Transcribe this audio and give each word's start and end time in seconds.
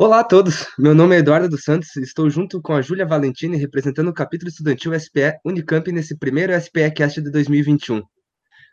Olá 0.00 0.20
a 0.20 0.24
todos, 0.24 0.64
meu 0.78 0.94
nome 0.94 1.16
é 1.16 1.18
Eduardo 1.18 1.48
dos 1.48 1.64
Santos 1.64 1.96
estou 1.96 2.30
junto 2.30 2.62
com 2.62 2.72
a 2.72 2.80
Júlia 2.80 3.04
Valentini 3.04 3.56
representando 3.56 4.06
o 4.06 4.14
capítulo 4.14 4.48
estudantil 4.48 4.94
SPE 4.94 5.40
Unicamp 5.44 5.90
nesse 5.90 6.16
primeiro 6.16 6.52
SPE 6.54 6.92
Cast 6.92 7.20
de 7.20 7.32
2021. 7.32 8.00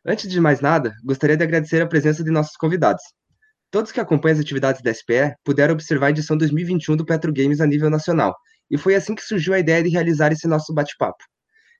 Antes 0.06 0.30
de 0.30 0.40
mais 0.40 0.62
nada, 0.62 0.94
gostaria 1.04 1.36
de 1.36 1.44
agradecer 1.44 1.82
a 1.82 1.88
presença 1.88 2.24
de 2.24 2.30
nossos 2.30 2.56
convidados. 2.56 3.02
Todos 3.72 3.92
que 3.92 4.00
acompanham 4.00 4.36
as 4.36 4.40
atividades 4.40 4.84
da 4.84 4.94
SPE 4.94 5.34
puderam 5.44 5.74
observar 5.74 6.06
a 6.06 6.10
edição 6.12 6.38
2021 6.38 6.96
do 6.96 7.04
Petro 7.04 7.34
Games 7.34 7.60
a 7.60 7.66
nível 7.66 7.90
nacional, 7.90 8.36
e 8.70 8.78
foi 8.78 8.94
assim 8.94 9.16
que 9.16 9.24
surgiu 9.24 9.56
a 9.56 9.60
ideia 9.60 9.82
de 9.82 9.90
realizar 9.90 10.32
esse 10.32 10.48
nosso 10.48 10.76
bate-papo. 10.76 11.24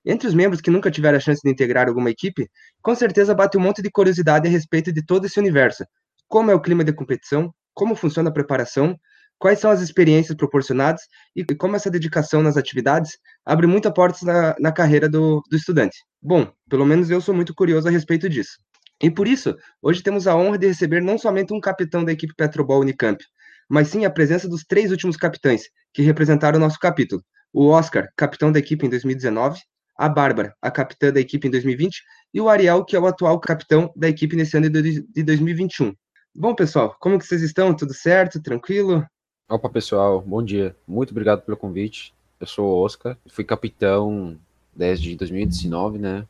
Entre 0.04 0.26
os 0.26 0.34
membros 0.34 0.60
que 0.60 0.72
nunca 0.72 0.90
tiveram 0.90 1.18
a 1.18 1.20
chance 1.20 1.40
de 1.44 1.48
integrar 1.48 1.86
alguma 1.86 2.10
equipe, 2.10 2.48
com 2.82 2.96
certeza 2.96 3.32
bate 3.32 3.56
um 3.56 3.60
monte 3.60 3.80
de 3.80 3.92
curiosidade 3.92 4.48
a 4.48 4.50
respeito 4.50 4.92
de 4.92 5.06
todo 5.06 5.24
esse 5.24 5.38
universo. 5.38 5.84
Como 6.26 6.50
é 6.50 6.54
o 6.56 6.60
clima 6.60 6.82
de 6.82 6.92
competição, 6.92 7.54
como 7.72 7.94
funciona 7.94 8.28
a 8.28 8.32
preparação, 8.32 8.98
quais 9.38 9.58
são 9.58 9.70
as 9.70 9.80
experiências 9.80 10.36
proporcionadas 10.36 11.02
e 11.34 11.44
como 11.54 11.76
essa 11.76 11.90
dedicação 11.90 12.42
nas 12.42 12.56
atividades 12.56 13.18
abre 13.44 13.66
muitas 13.66 13.92
portas 13.92 14.22
na, 14.22 14.54
na 14.58 14.72
carreira 14.72 15.08
do, 15.08 15.42
do 15.50 15.56
estudante. 15.56 15.98
Bom, 16.22 16.50
pelo 16.68 16.86
menos 16.86 17.10
eu 17.10 17.20
sou 17.20 17.34
muito 17.34 17.54
curioso 17.54 17.88
a 17.88 17.90
respeito 17.90 18.28
disso. 18.28 18.58
E 19.02 19.10
por 19.10 19.28
isso, 19.28 19.54
hoje 19.82 20.02
temos 20.02 20.26
a 20.26 20.36
honra 20.36 20.56
de 20.56 20.66
receber 20.66 21.02
não 21.02 21.18
somente 21.18 21.52
um 21.52 21.60
capitão 21.60 22.04
da 22.04 22.12
equipe 22.12 22.34
Petrobol 22.34 22.80
Unicamp, 22.80 23.22
mas 23.68 23.88
sim 23.88 24.04
a 24.04 24.10
presença 24.10 24.48
dos 24.48 24.64
três 24.64 24.90
últimos 24.90 25.16
capitães 25.16 25.64
que 25.92 26.02
representaram 26.02 26.56
o 26.56 26.60
nosso 26.60 26.78
capítulo. 26.78 27.22
O 27.52 27.68
Oscar, 27.68 28.08
capitão 28.16 28.50
da 28.50 28.58
equipe 28.58 28.86
em 28.86 28.90
2019, 28.90 29.60
a 29.98 30.08
Bárbara, 30.08 30.54
a 30.60 30.70
capitã 30.70 31.12
da 31.12 31.20
equipe 31.20 31.46
em 31.48 31.50
2020, 31.50 32.02
e 32.32 32.40
o 32.40 32.48
Ariel, 32.48 32.84
que 32.84 32.96
é 32.96 33.00
o 33.00 33.06
atual 33.06 33.38
capitão 33.40 33.90
da 33.96 34.08
equipe 34.08 34.36
nesse 34.36 34.56
ano 34.56 34.68
de 34.68 35.22
2021. 35.22 35.94
Bom, 36.34 36.54
pessoal, 36.54 36.94
como 37.00 37.18
que 37.18 37.26
vocês 37.26 37.42
estão? 37.42 37.74
Tudo 37.74 37.94
certo? 37.94 38.42
Tranquilo? 38.42 39.04
Opa, 39.48 39.68
pessoal, 39.68 40.20
bom 40.20 40.42
dia. 40.42 40.74
Muito 40.88 41.12
obrigado 41.12 41.42
pelo 41.42 41.56
convite. 41.56 42.12
Eu 42.40 42.48
sou 42.48 42.66
o 42.66 42.82
Oscar, 42.82 43.16
fui 43.28 43.44
capitão 43.44 44.36
desde 44.74 45.14
2019, 45.14 45.98
né? 45.98 46.26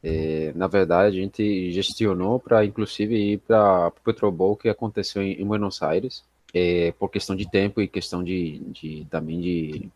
É, 0.00 0.52
na 0.54 0.68
verdade, 0.68 1.18
a 1.18 1.20
gente 1.20 1.72
gestionou 1.72 2.38
para, 2.38 2.64
inclusive, 2.64 3.32
ir 3.32 3.38
para 3.38 3.88
o 3.88 4.00
Petrobol 4.04 4.56
que 4.56 4.68
aconteceu 4.68 5.20
em, 5.20 5.32
em 5.32 5.44
Buenos 5.44 5.82
Aires, 5.82 6.22
é, 6.54 6.92
por 6.92 7.08
questão 7.10 7.34
de 7.34 7.50
tempo 7.50 7.80
e 7.80 7.88
questão 7.88 8.22
de, 8.22 8.60
de 8.70 9.04
também 9.10 9.40
de 9.40 9.90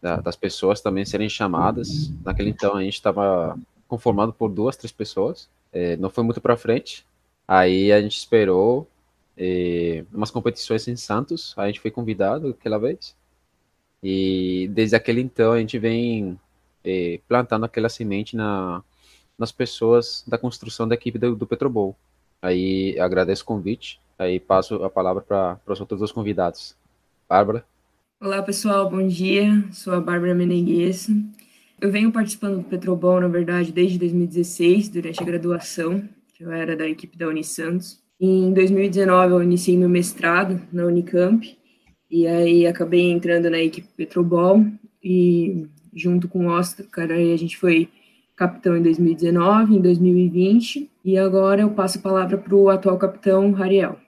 da, 0.00 0.16
das 0.16 0.34
pessoas 0.34 0.80
também 0.80 1.04
serem 1.04 1.28
chamadas. 1.28 2.10
Naquele 2.24 2.48
então 2.48 2.74
a 2.76 2.82
gente 2.82 2.94
estava 2.94 3.58
conformado 3.86 4.32
por 4.32 4.48
duas, 4.48 4.78
três 4.78 4.92
pessoas. 4.92 5.46
É, 5.70 5.94
não 5.98 6.08
foi 6.08 6.24
muito 6.24 6.40
para 6.40 6.56
frente. 6.56 7.04
Aí 7.46 7.92
a 7.92 8.00
gente 8.00 8.16
esperou 8.16 8.88
e, 9.36 10.04
umas 10.12 10.30
competições 10.30 10.86
em 10.88 10.96
Santos, 10.96 11.54
a 11.56 11.66
gente 11.66 11.80
foi 11.80 11.90
convidado 11.90 12.48
aquela 12.48 12.78
vez. 12.78 13.16
E 14.02 14.68
desde 14.72 14.96
aquele 14.96 15.20
então 15.20 15.52
a 15.52 15.58
gente 15.58 15.78
vem 15.78 16.38
eh, 16.84 17.20
plantando 17.26 17.64
aquela 17.64 17.88
semente 17.88 18.36
na, 18.36 18.82
nas 19.38 19.50
pessoas 19.50 20.22
da 20.26 20.36
construção 20.36 20.86
da 20.86 20.94
equipe 20.94 21.18
do, 21.18 21.34
do 21.34 21.46
Petrobol. 21.46 21.96
Aí 22.42 22.98
agradeço 23.00 23.42
o 23.42 23.46
convite, 23.46 23.98
aí 24.18 24.38
passo 24.38 24.84
a 24.84 24.90
palavra 24.90 25.22
para 25.22 25.58
os 25.66 25.80
outros 25.80 25.98
dois 26.00 26.12
convidados. 26.12 26.76
Bárbara. 27.26 27.64
Olá 28.20 28.42
pessoal, 28.42 28.88
bom 28.90 29.06
dia. 29.06 29.64
Sou 29.72 29.94
a 29.94 30.00
Bárbara 30.00 30.34
Menegues. 30.34 31.08
Eu 31.80 31.90
venho 31.90 32.12
participando 32.12 32.58
do 32.58 32.64
Petrobol, 32.64 33.20
na 33.20 33.28
verdade, 33.28 33.72
desde 33.72 33.98
2016, 33.98 34.90
durante 34.90 35.22
a 35.22 35.26
graduação, 35.26 36.06
que 36.34 36.44
eu 36.44 36.52
era 36.52 36.76
da 36.76 36.86
equipe 36.86 37.16
da 37.16 37.26
Unisantos. 37.26 38.03
Em 38.20 38.52
2019, 38.52 39.32
eu 39.32 39.42
iniciei 39.42 39.76
meu 39.76 39.88
mestrado 39.88 40.60
na 40.72 40.84
Unicamp, 40.84 41.58
e 42.10 42.26
aí 42.26 42.66
acabei 42.66 43.10
entrando 43.10 43.50
na 43.50 43.58
equipe 43.58 43.88
Petrobol, 43.96 44.64
e 45.02 45.66
junto 45.94 46.28
com 46.28 46.46
o 46.46 46.50
Oscar, 46.50 47.10
aí 47.10 47.32
a 47.32 47.36
gente 47.36 47.56
foi 47.58 47.88
capitão 48.36 48.76
em 48.76 48.82
2019, 48.82 49.76
em 49.76 49.80
2020, 49.80 50.90
e 51.04 51.18
agora 51.18 51.62
eu 51.62 51.70
passo 51.70 51.98
a 51.98 52.02
palavra 52.02 52.38
para 52.38 52.54
o 52.54 52.70
atual 52.70 52.98
capitão, 52.98 53.52
Rariel. 53.52 53.98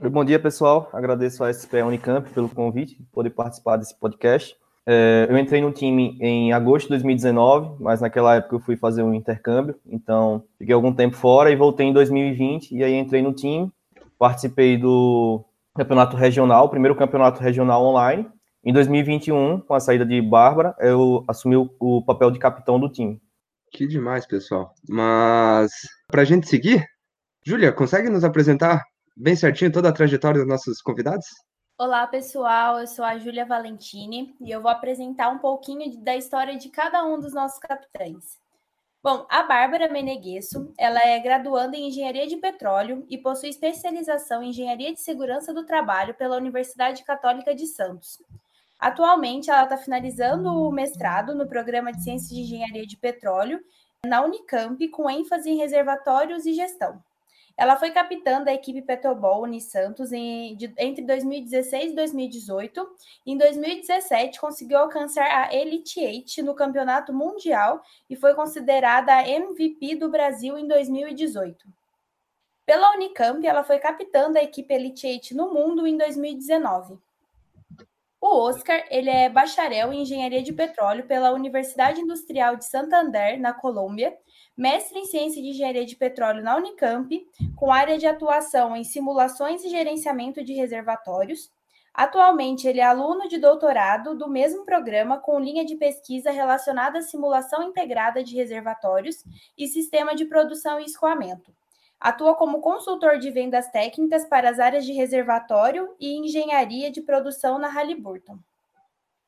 Bom 0.00 0.24
dia, 0.24 0.38
pessoal. 0.38 0.88
Agradeço 0.92 1.44
a 1.44 1.52
SPE 1.52 1.82
Unicamp 1.82 2.30
pelo 2.30 2.48
convite, 2.48 3.02
poder 3.12 3.30
participar 3.30 3.76
desse 3.76 3.98
podcast. 3.98 4.56
É, 4.86 5.26
eu 5.28 5.38
entrei 5.38 5.60
no 5.60 5.72
time 5.72 6.16
em 6.20 6.52
agosto 6.52 6.86
de 6.86 6.90
2019, 6.90 7.82
mas 7.82 8.00
naquela 8.00 8.36
época 8.36 8.56
eu 8.56 8.60
fui 8.60 8.76
fazer 8.76 9.02
um 9.02 9.14
intercâmbio, 9.14 9.76
então 9.86 10.42
fiquei 10.58 10.74
algum 10.74 10.92
tempo 10.92 11.16
fora 11.16 11.50
e 11.50 11.56
voltei 11.56 11.86
em 11.86 11.92
2020 11.92 12.72
e 12.72 12.82
aí 12.82 12.94
entrei 12.94 13.22
no 13.22 13.32
time, 13.32 13.70
participei 14.18 14.76
do 14.76 15.44
campeonato 15.74 16.16
regional, 16.16 16.68
primeiro 16.68 16.96
campeonato 16.96 17.40
regional 17.40 17.84
online. 17.84 18.26
Em 18.62 18.72
2021, 18.72 19.60
com 19.60 19.74
a 19.74 19.80
saída 19.80 20.04
de 20.04 20.20
Bárbara, 20.20 20.74
eu 20.80 21.24
assumi 21.26 21.56
o, 21.56 22.02
papel 22.04 22.30
de 22.30 22.38
capitão 22.38 22.78
do 22.78 22.90
time. 22.90 23.18
Que 23.72 23.86
demais, 23.86 24.26
pessoal. 24.26 24.74
Mas 24.88 25.70
para 26.08 26.22
a 26.22 26.24
gente 26.24 26.48
seguir, 26.48 26.84
Júlia, 27.44 27.72
consegue 27.72 28.10
nos 28.10 28.24
apresentar 28.24 28.82
bem 29.16 29.34
certinho 29.34 29.72
toda 29.72 29.88
a 29.88 29.92
trajetória 29.92 30.40
dos 30.40 30.48
nossos 30.48 30.82
convidados? 30.82 31.26
Olá, 31.82 32.06
pessoal. 32.06 32.78
Eu 32.78 32.86
sou 32.86 33.02
a 33.02 33.16
Júlia 33.16 33.46
Valentini 33.46 34.36
e 34.38 34.50
eu 34.50 34.60
vou 34.60 34.70
apresentar 34.70 35.30
um 35.30 35.38
pouquinho 35.38 35.96
da 36.02 36.14
história 36.14 36.54
de 36.58 36.68
cada 36.68 37.02
um 37.06 37.18
dos 37.18 37.32
nossos 37.32 37.58
capitães. 37.58 38.38
Bom, 39.02 39.24
a 39.30 39.44
Bárbara 39.44 39.88
Meneguesso, 39.88 40.74
ela 40.76 41.00
é 41.00 41.18
graduanda 41.18 41.78
em 41.78 41.88
Engenharia 41.88 42.26
de 42.26 42.36
Petróleo 42.36 43.06
e 43.08 43.16
possui 43.16 43.48
especialização 43.48 44.42
em 44.42 44.50
Engenharia 44.50 44.92
de 44.92 45.00
Segurança 45.00 45.54
do 45.54 45.64
Trabalho 45.64 46.12
pela 46.12 46.36
Universidade 46.36 47.02
Católica 47.02 47.54
de 47.54 47.66
Santos. 47.66 48.22
Atualmente, 48.78 49.50
ela 49.50 49.64
está 49.64 49.78
finalizando 49.78 50.50
o 50.50 50.70
mestrado 50.70 51.34
no 51.34 51.48
Programa 51.48 51.92
de 51.92 52.04
Ciências 52.04 52.28
de 52.28 52.42
Engenharia 52.42 52.86
de 52.86 52.98
Petróleo 52.98 53.58
na 54.04 54.22
Unicamp, 54.22 54.86
com 54.88 55.08
ênfase 55.08 55.48
em 55.48 55.56
reservatórios 55.56 56.44
e 56.44 56.52
gestão. 56.52 57.02
Ela 57.60 57.76
foi 57.76 57.90
capitã 57.90 58.42
da 58.42 58.54
equipe 58.54 58.80
Petrobol 58.80 59.42
Unisantos 59.42 60.12
em, 60.12 60.56
de, 60.56 60.72
entre 60.78 61.04
2016 61.04 61.92
e 61.92 61.94
2018. 61.94 62.88
Em 63.26 63.36
2017, 63.36 64.40
conseguiu 64.40 64.78
alcançar 64.78 65.26
a 65.26 65.54
Elite 65.54 66.00
Eight 66.00 66.40
no 66.40 66.54
Campeonato 66.54 67.12
Mundial 67.12 67.82
e 68.08 68.16
foi 68.16 68.32
considerada 68.32 69.12
a 69.12 69.28
MVP 69.28 69.96
do 69.96 70.08
Brasil 70.08 70.56
em 70.56 70.66
2018. 70.66 71.68
Pela 72.64 72.94
Unicamp, 72.94 73.46
ela 73.46 73.62
foi 73.62 73.78
capitã 73.78 74.32
da 74.32 74.42
equipe 74.42 74.72
Elite 74.72 75.06
Eight 75.06 75.34
no 75.34 75.52
mundo 75.52 75.86
em 75.86 75.98
2019. 75.98 76.98
O 78.18 78.26
Oscar, 78.26 78.86
ele 78.90 79.10
é 79.10 79.28
bacharel 79.28 79.92
em 79.92 80.00
engenharia 80.00 80.42
de 80.42 80.52
petróleo 80.54 81.04
pela 81.04 81.32
Universidade 81.32 82.00
Industrial 82.00 82.56
de 82.56 82.64
Santander, 82.64 83.38
na 83.38 83.52
Colômbia, 83.52 84.16
mestre 84.60 84.98
em 84.98 85.06
Ciência 85.06 85.40
de 85.40 85.48
Engenharia 85.48 85.86
de 85.86 85.96
Petróleo 85.96 86.42
na 86.42 86.54
Unicamp, 86.54 87.26
com 87.56 87.72
área 87.72 87.96
de 87.96 88.06
atuação 88.06 88.76
em 88.76 88.84
simulações 88.84 89.64
e 89.64 89.70
gerenciamento 89.70 90.44
de 90.44 90.52
reservatórios. 90.52 91.50
Atualmente, 91.94 92.68
ele 92.68 92.78
é 92.78 92.84
aluno 92.84 93.26
de 93.26 93.38
doutorado 93.38 94.14
do 94.14 94.28
mesmo 94.28 94.66
programa 94.66 95.18
com 95.18 95.40
linha 95.40 95.64
de 95.64 95.76
pesquisa 95.76 96.30
relacionada 96.30 96.98
à 96.98 97.02
simulação 97.02 97.62
integrada 97.62 98.22
de 98.22 98.36
reservatórios 98.36 99.24
e 99.56 99.66
sistema 99.66 100.14
de 100.14 100.26
produção 100.26 100.78
e 100.78 100.84
escoamento. 100.84 101.54
Atua 101.98 102.34
como 102.34 102.60
consultor 102.60 103.18
de 103.18 103.30
vendas 103.30 103.70
técnicas 103.70 104.26
para 104.26 104.50
as 104.50 104.58
áreas 104.58 104.84
de 104.84 104.92
reservatório 104.92 105.88
e 105.98 106.18
engenharia 106.18 106.90
de 106.90 107.00
produção 107.00 107.58
na 107.58 107.68
Halliburton. 107.68 108.38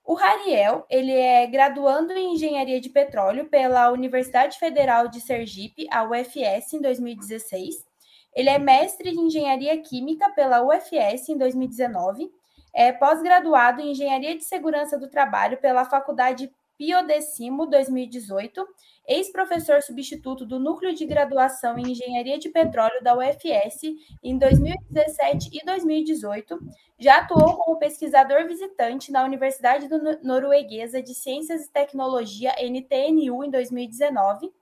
O 0.05 0.15
Rariel, 0.15 0.85
ele 0.91 1.13
é 1.13 1.47
graduando 1.47 2.13
em 2.13 2.35
Engenharia 2.35 2.81
de 2.81 2.89
Petróleo 2.89 3.49
pela 3.49 3.91
Universidade 3.91 4.59
Federal 4.59 5.07
de 5.07 5.21
Sergipe, 5.21 5.87
a 5.91 6.03
UFS, 6.03 6.73
em 6.73 6.81
2016. 6.81 7.87
Ele 8.35 8.49
é 8.49 8.59
mestre 8.59 9.11
em 9.11 9.27
Engenharia 9.27 9.81
Química 9.81 10.29
pela 10.31 10.63
UFS 10.63 11.29
em 11.29 11.39
2019. 11.39 12.31
É 12.75 12.91
pós-graduado 12.91 13.81
em 13.81 13.93
Engenharia 13.93 14.37
de 14.37 14.45
Segurança 14.45 14.99
do 14.99 15.09
Trabalho 15.09 15.59
pela 15.59 15.85
Faculdade 15.85 16.51
Pio 16.77 17.07
Decimo 17.07 17.67
2018, 17.67 18.67
ex-professor 19.07 19.83
substituto 19.83 20.47
do 20.47 20.59
Núcleo 20.59 20.95
de 20.95 21.05
Graduação 21.05 21.79
em 21.79 21.91
Engenharia 21.91 22.39
de 22.39 22.49
Petróleo 22.49 23.03
da 23.03 23.17
UFS 23.17 23.83
em 24.23 24.39
2017 24.39 25.51
e 25.53 25.65
2018, 25.65 26.59
já 26.99 27.19
atuou 27.19 27.57
como 27.57 27.79
pesquisador 27.79 28.47
visitante 28.47 29.11
na 29.11 29.25
Universidade 29.25 29.89
Norueguesa 30.23 31.03
de 31.03 31.15
Ciências 31.15 31.67
e 31.67 31.73
Tecnologia, 31.73 32.55
NTNU, 32.59 33.45
em 33.45 33.51
2019. 33.51 34.53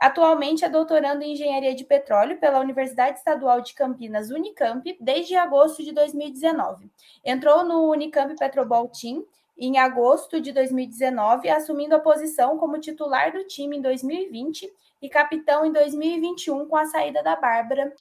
Atualmente 0.00 0.64
é 0.64 0.68
doutorando 0.68 1.22
em 1.22 1.34
Engenharia 1.34 1.74
de 1.74 1.84
Petróleo 1.84 2.40
pela 2.40 2.58
Universidade 2.58 3.18
Estadual 3.18 3.60
de 3.60 3.74
Campinas, 3.74 4.30
Unicamp, 4.30 4.96
desde 5.00 5.36
agosto 5.36 5.84
de 5.84 5.92
2019. 5.92 6.90
Entrou 7.24 7.64
no 7.64 7.90
Unicamp 7.90 8.34
Petrobol 8.36 8.88
Team 8.88 9.24
em 9.56 9.78
agosto 9.78 10.40
de 10.40 10.52
2019, 10.52 11.48
assumindo 11.48 11.94
a 11.94 12.00
posição 12.00 12.58
como 12.58 12.80
titular 12.80 13.32
do 13.32 13.44
time 13.46 13.76
em 13.76 13.82
2020 13.82 14.68
e 15.00 15.08
capitão 15.08 15.64
em 15.64 15.72
2021 15.72 16.66
com 16.66 16.76
a 16.76 16.86
saída 16.86 17.22
da 17.22 17.36
Bárbara. 17.36 17.92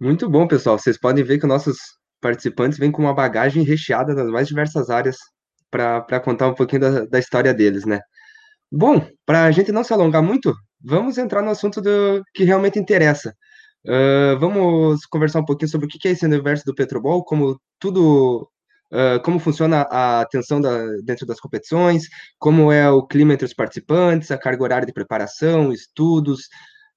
Muito 0.00 0.28
bom, 0.28 0.46
pessoal. 0.46 0.78
Vocês 0.78 0.98
podem 0.98 1.24
ver 1.24 1.38
que 1.38 1.46
nossos 1.46 1.76
participantes 2.20 2.78
vêm 2.78 2.90
com 2.90 3.02
uma 3.02 3.14
bagagem 3.14 3.62
recheada 3.62 4.14
nas 4.14 4.28
mais 4.28 4.48
diversas 4.48 4.90
áreas 4.90 5.16
para 5.70 6.20
contar 6.20 6.48
um 6.48 6.54
pouquinho 6.54 6.80
da, 6.80 7.04
da 7.04 7.18
história 7.18 7.52
deles, 7.52 7.84
né? 7.84 8.00
Bom, 8.70 9.06
para 9.24 9.44
a 9.44 9.50
gente 9.50 9.72
não 9.72 9.82
se 9.82 9.92
alongar 9.92 10.22
muito, 10.22 10.54
vamos 10.82 11.18
entrar 11.18 11.42
no 11.42 11.50
assunto 11.50 11.80
do 11.80 12.22
que 12.34 12.44
realmente 12.44 12.78
interessa. 12.78 13.34
Uh, 13.84 14.38
vamos 14.38 15.06
conversar 15.06 15.40
um 15.40 15.44
pouquinho 15.44 15.70
sobre 15.70 15.86
o 15.86 15.88
que 15.88 16.06
é 16.08 16.10
esse 16.10 16.26
universo 16.26 16.64
do 16.64 16.74
Petrobol, 16.74 17.24
como 17.24 17.58
tudo, 17.78 18.48
uh, 18.92 19.20
como 19.22 19.38
funciona 19.38 19.82
a 19.90 20.20
atenção 20.20 20.60
da, 20.60 20.78
dentro 21.04 21.26
das 21.26 21.40
competições, 21.40 22.08
como 22.38 22.72
é 22.72 22.90
o 22.90 23.06
clima 23.06 23.34
entre 23.34 23.46
os 23.46 23.54
participantes, 23.54 24.30
a 24.30 24.38
carga 24.38 24.62
horária 24.62 24.86
de 24.86 24.92
preparação, 24.92 25.72
estudos, 25.72 26.48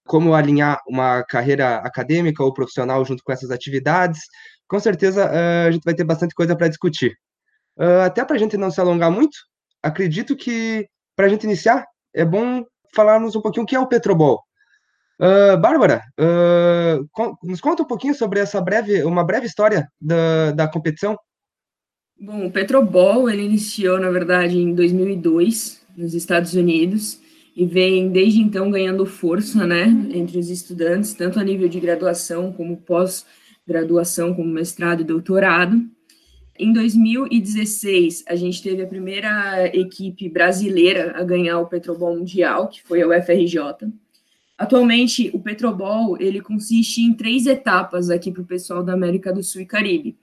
como 0.06 0.34
alinhar 0.34 0.80
uma 0.88 1.24
carreira 1.24 1.78
acadêmica 1.78 2.44
ou 2.44 2.54
profissional 2.54 3.04
junto 3.06 3.24
com 3.24 3.32
essas 3.32 3.52
atividades. 3.52 4.22
Com 4.68 4.80
certeza 4.80 5.26
uh, 5.26 5.68
a 5.68 5.72
gente 5.72 5.84
vai 5.84 5.94
ter 5.94 6.04
bastante 6.04 6.36
coisa 6.36 6.56
para 6.56 6.68
discutir. 6.68 7.14
até 8.06 8.24
para 8.26 8.36
a 8.36 8.40
gente 8.40 8.58
não 8.58 8.72
se 8.72 8.80
alongar 8.82 9.12
muito, 9.12 9.38
acredito 9.84 10.36
que 10.36 10.88
para 11.16 11.26
a 11.26 11.30
gente 11.30 11.44
iniciar, 11.44 11.86
é 12.14 12.26
bom 12.26 12.64
falarmos 12.96 13.36
um 13.36 13.42
pouquinho 13.42 13.64
o 13.64 13.68
que 13.68 13.76
é 13.76 13.80
o 13.80 13.88
Petrobol. 13.88 14.42
Uh, 15.20 15.56
Bárbara, 15.58 16.02
uh, 16.20 17.08
con 17.12 17.36
nos 17.44 17.62
conta 17.62 17.84
um 17.84 17.86
pouquinho 17.86 18.16
sobre 18.16 18.40
essa 18.40 18.60
breve, 18.60 19.04
uma 19.04 19.24
breve 19.24 19.46
história 19.46 19.88
da, 20.02 20.52
da 20.52 20.68
competição. 20.68 21.16
Bom, 22.24 22.46
o 22.46 22.52
Petrobol 22.52 23.28
ele 23.28 23.42
iniciou, 23.42 24.00
na 24.00 24.12
verdade, 24.12 24.56
em 24.56 24.76
2002, 24.76 25.82
nos 25.98 26.14
Estados 26.14 26.54
Unidos, 26.54 27.20
e 27.56 27.66
vem 27.66 28.10
desde 28.10 28.40
então 28.40 28.70
ganhando 28.70 29.08
força, 29.08 29.66
né, 29.66 29.86
entre 30.14 30.38
os 30.38 30.52
estudantes, 30.52 31.16
tanto 31.16 31.40
a 31.40 31.44
nível 31.44 31.68
de 31.68 31.80
graduação 31.80 32.54
como 32.54 32.78
pós-graduação, 32.78 34.36
como 34.36 34.48
mestrado 34.48 35.02
e 35.02 35.04
doutorado. 35.04 35.84
Em 36.60 36.72
2016, 36.72 38.24
a 38.28 38.36
gente 38.36 38.62
teve 38.62 38.84
a 38.84 38.88
primeira 38.88 39.76
equipe 39.76 40.30
brasileira 40.30 41.14
a 41.20 41.24
ganhar 41.24 41.58
o 41.58 41.66
Petrobol 41.66 42.16
Mundial, 42.16 42.68
que 42.68 42.84
foi 42.84 43.02
a 43.02 43.08
UFRJ. 43.08 43.92
Atualmente, 44.56 45.32
o 45.34 45.40
Petrobol 45.40 46.22
ele 46.22 46.40
consiste 46.40 47.02
em 47.02 47.16
três 47.16 47.48
etapas 47.48 48.12
aqui 48.12 48.32
para 48.32 48.44
o 48.44 48.46
pessoal 48.46 48.84
da 48.84 48.94
América 48.94 49.34
do 49.34 49.42
Sul 49.42 49.62
e 49.62 49.66
Caribe. 49.66 50.16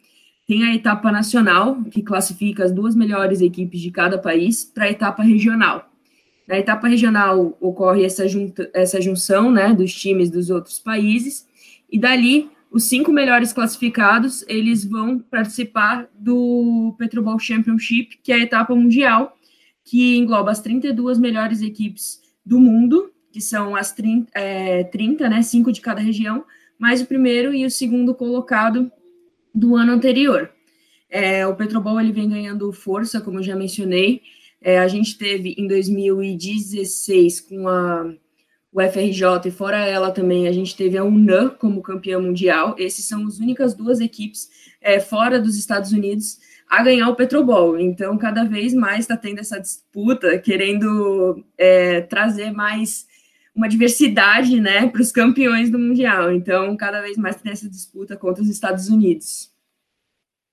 Tem 0.48 0.64
a 0.64 0.74
etapa 0.74 1.12
nacional, 1.12 1.84
que 1.84 2.02
classifica 2.02 2.64
as 2.64 2.72
duas 2.72 2.96
melhores 2.96 3.42
equipes 3.42 3.80
de 3.80 3.90
cada 3.90 4.16
país, 4.18 4.64
para 4.64 4.86
a 4.86 4.90
etapa 4.90 5.22
regional. 5.22 5.92
Na 6.48 6.58
etapa 6.58 6.88
regional 6.88 7.54
ocorre 7.60 8.02
essa, 8.02 8.26
junta, 8.26 8.70
essa 8.72 8.98
junção 8.98 9.50
né, 9.52 9.74
dos 9.74 9.92
times 9.92 10.30
dos 10.30 10.48
outros 10.48 10.78
países, 10.78 11.46
e 11.92 11.98
dali 11.98 12.48
os 12.70 12.84
cinco 12.84 13.12
melhores 13.12 13.52
classificados 13.52 14.42
eles 14.48 14.86
vão 14.86 15.18
participar 15.18 16.08
do 16.18 16.94
Petrobol 16.98 17.38
Championship, 17.38 18.18
que 18.22 18.32
é 18.32 18.36
a 18.36 18.40
etapa 18.42 18.74
mundial, 18.74 19.36
que 19.84 20.16
engloba 20.16 20.50
as 20.50 20.60
32 20.60 21.18
melhores 21.18 21.60
equipes 21.60 22.22
do 22.44 22.58
mundo 22.58 23.12
que 23.30 23.40
são 23.40 23.76
as 23.76 23.92
30, 23.92 24.30
é, 24.34 24.84
30, 24.84 25.28
né, 25.28 25.42
cinco 25.42 25.70
de 25.70 25.80
cada 25.80 26.00
região, 26.00 26.44
mais 26.78 27.00
o 27.00 27.06
primeiro 27.06 27.54
e 27.54 27.64
o 27.64 27.70
segundo 27.70 28.14
colocado 28.14 28.90
do 29.58 29.76
ano 29.76 29.92
anterior. 29.92 30.50
É, 31.10 31.46
o 31.46 31.56
Petrobol 31.56 32.00
ele 32.00 32.12
vem 32.12 32.28
ganhando 32.28 32.72
força, 32.72 33.20
como 33.20 33.38
eu 33.38 33.42
já 33.42 33.56
mencionei. 33.56 34.22
É, 34.60 34.78
a 34.78 34.88
gente 34.88 35.16
teve 35.16 35.54
em 35.56 35.66
2016 35.66 37.40
com 37.42 37.68
a 37.68 38.12
UFRJ 38.72 39.46
e 39.46 39.50
fora 39.50 39.78
ela 39.86 40.10
também 40.10 40.46
a 40.46 40.52
gente 40.52 40.76
teve 40.76 40.96
a 40.98 41.04
UNAM 41.04 41.50
como 41.50 41.82
campeã 41.82 42.20
mundial. 42.20 42.74
Esses 42.78 43.06
são 43.06 43.26
as 43.26 43.38
únicas 43.38 43.74
duas 43.74 44.00
equipes 44.00 44.48
é, 44.80 45.00
fora 45.00 45.40
dos 45.40 45.56
Estados 45.56 45.92
Unidos 45.92 46.38
a 46.68 46.82
ganhar 46.82 47.08
o 47.08 47.16
Petrobol. 47.16 47.78
Então, 47.78 48.18
cada 48.18 48.44
vez 48.44 48.74
mais 48.74 49.00
está 49.00 49.16
tendo 49.16 49.40
essa 49.40 49.58
disputa, 49.58 50.38
querendo 50.38 51.42
é, 51.56 52.02
trazer 52.02 52.52
mais 52.52 53.07
uma 53.58 53.68
diversidade, 53.68 54.60
né, 54.60 54.86
para 54.86 55.02
os 55.02 55.10
campeões 55.10 55.68
do 55.68 55.80
mundial. 55.80 56.30
Então, 56.30 56.76
cada 56.76 57.00
vez 57.00 57.16
mais 57.16 57.34
tem 57.36 57.50
essa 57.50 57.68
disputa 57.68 58.16
contra 58.16 58.40
os 58.40 58.48
Estados 58.48 58.88
Unidos. 58.88 59.52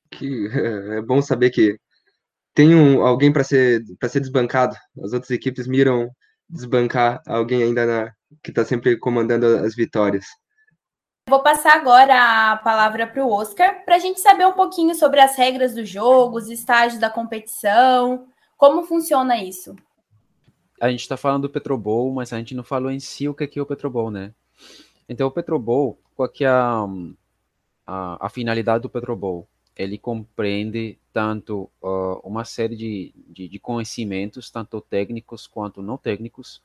Que 0.09 0.49
é 0.97 1.01
bom 1.03 1.21
saber 1.21 1.51
que 1.51 1.77
tem 2.51 2.73
um, 2.73 3.05
alguém 3.05 3.31
para 3.31 3.43
ser 3.43 3.83
para 3.99 4.09
ser 4.09 4.21
desbancado. 4.21 4.75
As 5.03 5.13
outras 5.13 5.29
equipes 5.29 5.67
miram 5.67 6.09
desbancar 6.49 7.21
alguém 7.27 7.61
ainda 7.61 7.85
na, 7.85 8.11
que 8.41 8.49
está 8.49 8.65
sempre 8.65 8.97
comandando 8.97 9.45
as 9.45 9.75
vitórias. 9.75 10.25
Vou 11.29 11.43
passar 11.43 11.75
agora 11.75 12.53
a 12.53 12.57
palavra 12.57 13.05
para 13.05 13.23
o 13.23 13.31
Oscar 13.31 13.83
para 13.85 13.97
a 13.97 13.99
gente 13.99 14.19
saber 14.19 14.47
um 14.47 14.53
pouquinho 14.53 14.95
sobre 14.95 15.19
as 15.19 15.35
regras 15.35 15.75
do 15.75 15.85
jogo, 15.85 16.37
os 16.37 16.49
estágios 16.49 16.99
da 16.99 17.09
competição, 17.09 18.27
como 18.57 18.83
funciona 18.83 19.43
isso 19.43 19.75
a 20.79 20.89
gente 20.89 21.01
está 21.01 21.15
falando 21.15 21.43
do 21.43 21.49
Petrobol, 21.49 22.11
mas 22.13 22.33
a 22.33 22.37
gente 22.37 22.55
não 22.55 22.63
falou 22.63 22.91
em 22.91 22.99
si 22.99 23.27
o 23.27 23.33
que 23.33 23.57
é 23.57 23.61
o 23.61 23.65
Petrobol, 23.65 24.11
né? 24.11 24.33
Então, 25.07 25.27
o 25.27 25.31
Petrobol, 25.31 25.99
qual 26.15 26.27
que 26.27 26.43
é 26.43 26.47
a, 26.47 26.85
a, 27.85 28.25
a 28.25 28.29
finalidade 28.29 28.81
do 28.81 28.89
Petrobol? 28.89 29.47
Ele 29.75 29.97
compreende 29.97 30.97
tanto 31.13 31.69
uh, 31.81 32.19
uma 32.23 32.45
série 32.45 32.75
de, 32.75 33.13
de, 33.27 33.47
de, 33.47 33.59
conhecimentos, 33.59 34.49
tanto 34.49 34.81
técnicos 34.81 35.47
quanto 35.47 35.81
não 35.81 35.97
técnicos, 35.97 36.61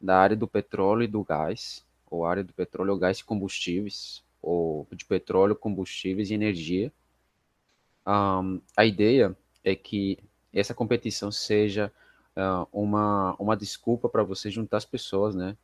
da 0.00 0.18
área 0.18 0.36
do 0.36 0.48
petróleo 0.48 1.04
e 1.04 1.06
do 1.06 1.22
gás, 1.22 1.84
ou 2.10 2.24
área 2.24 2.44
do 2.44 2.52
petróleo, 2.52 2.98
gás 2.98 3.18
e 3.18 3.24
combustíveis, 3.24 4.22
ou 4.42 4.86
de 4.92 5.04
petróleo, 5.04 5.54
combustíveis 5.54 6.30
e 6.30 6.34
energia. 6.34 6.92
Um, 8.06 8.60
a 8.76 8.84
ideia 8.84 9.36
é 9.64 9.74
que 9.74 10.18
essa 10.52 10.74
competição 10.74 11.30
seja 11.32 11.92
uh, 12.36 12.66
uma, 12.72 13.34
uma 13.38 13.56
desculpa 13.56 14.08
para 14.08 14.22
você 14.22 14.50
juntar 14.50 14.76
as 14.76 14.84
pessoas, 14.84 15.34
né? 15.34 15.56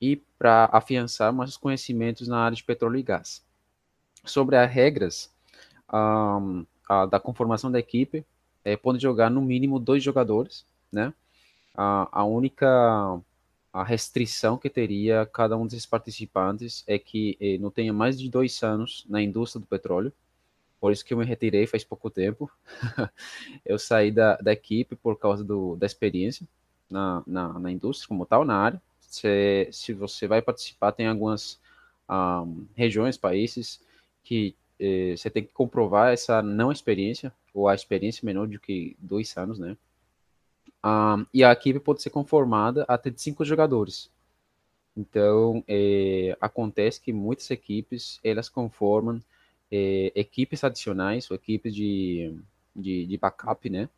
E 0.00 0.16
para 0.38 0.68
afiançar 0.72 1.32
mais 1.32 1.56
conhecimentos 1.56 2.28
na 2.28 2.38
área 2.38 2.56
de 2.56 2.64
petróleo 2.64 2.98
e 2.98 3.02
gás. 3.02 3.44
Sobre 4.24 4.56
as 4.56 4.70
regras 4.70 5.32
um, 5.92 6.64
a, 6.88 7.06
da 7.06 7.20
conformação 7.20 7.70
da 7.70 7.78
equipe, 7.78 8.24
é, 8.64 8.76
pode 8.76 9.00
jogar 9.00 9.30
no 9.30 9.40
mínimo 9.40 9.78
dois 9.78 10.02
jogadores, 10.02 10.66
né? 10.90 11.12
A, 11.74 12.08
a 12.20 12.24
única 12.24 13.20
a 13.72 13.84
restrição 13.84 14.56
que 14.56 14.68
teria 14.68 15.26
cada 15.26 15.56
um 15.56 15.66
desses 15.66 15.86
participantes 15.86 16.82
é 16.86 16.98
que 16.98 17.36
eh, 17.40 17.58
não 17.58 17.70
tenha 17.70 17.92
mais 17.92 18.18
de 18.18 18.28
dois 18.28 18.62
anos 18.62 19.04
na 19.08 19.22
indústria 19.22 19.60
do 19.60 19.66
petróleo, 19.66 20.12
por 20.80 20.92
isso 20.92 21.04
que 21.04 21.12
eu 21.12 21.18
me 21.18 21.24
retirei 21.24 21.66
faz 21.66 21.84
pouco 21.84 22.10
tempo. 22.10 22.50
eu 23.64 23.78
saí 23.78 24.10
da, 24.10 24.36
da 24.36 24.52
equipe 24.52 24.94
por 24.96 25.18
causa 25.18 25.42
do, 25.44 25.76
da 25.76 25.86
experiência 25.86 26.46
na, 26.90 27.22
na, 27.26 27.58
na 27.58 27.70
indústria 27.70 28.08
como 28.08 28.26
tal, 28.26 28.44
na 28.44 28.56
área. 28.56 28.82
Se, 29.00 29.68
se 29.72 29.92
você 29.92 30.26
vai 30.26 30.42
participar, 30.42 30.92
tem 30.92 31.06
algumas 31.06 31.60
um, 32.08 32.66
regiões, 32.74 33.16
países 33.16 33.80
que 34.22 34.54
eh, 34.78 35.14
você 35.16 35.30
tem 35.30 35.42
que 35.44 35.52
comprovar 35.52 36.12
essa 36.12 36.42
não 36.42 36.70
experiência, 36.70 37.32
ou 37.52 37.68
a 37.68 37.74
experiência 37.74 38.24
menor 38.24 38.46
do 38.46 38.60
que 38.60 38.96
dois 38.98 39.36
anos, 39.36 39.58
né? 39.58 39.76
Um, 40.84 41.26
e 41.34 41.42
a 41.42 41.52
equipe 41.52 41.80
pode 41.80 42.02
ser 42.02 42.10
conformada 42.10 42.84
até 42.86 43.10
de 43.10 43.20
cinco 43.20 43.44
jogadores. 43.44 44.10
Então, 44.96 45.64
eh, 45.66 46.36
acontece 46.40 47.00
que 47.00 47.12
muitas 47.12 47.50
equipes, 47.50 48.20
elas 48.22 48.48
conformam 48.48 49.22
é, 49.70 50.12
equipes 50.14 50.64
adicionais, 50.64 51.30
ou 51.30 51.34
equipes 51.36 51.74
de, 51.74 52.34
de, 52.74 53.06
de 53.06 53.16
backup, 53.16 53.68
né? 53.68 53.88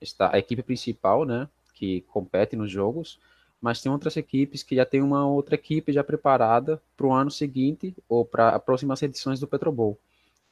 Está 0.00 0.34
a 0.34 0.38
equipe 0.38 0.62
principal, 0.62 1.24
né? 1.24 1.48
Que 1.74 2.02
compete 2.02 2.56
nos 2.56 2.70
jogos, 2.70 3.18
mas 3.60 3.80
tem 3.80 3.90
outras 3.90 4.16
equipes 4.16 4.62
que 4.62 4.76
já 4.76 4.84
tem 4.84 5.02
uma 5.02 5.26
outra 5.26 5.54
equipe 5.54 5.92
já 5.92 6.04
preparada 6.04 6.80
para 6.96 7.06
o 7.06 7.12
ano 7.12 7.30
seguinte 7.30 7.94
ou 8.08 8.24
para 8.24 8.50
as 8.50 8.62
próximas 8.62 9.02
edições 9.02 9.40
do 9.40 9.48
Petrobol. 9.48 9.98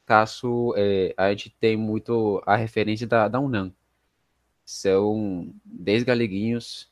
Caso 0.05 0.73
é, 0.77 1.13
a 1.17 1.29
gente 1.31 1.49
tem 1.59 1.75
muito 1.75 2.41
a 2.45 2.55
referência 2.55 3.07
da, 3.07 3.27
da 3.27 3.39
UNAM. 3.39 3.73
São 4.65 5.53
10 5.65 6.03
galeguinhos 6.03 6.89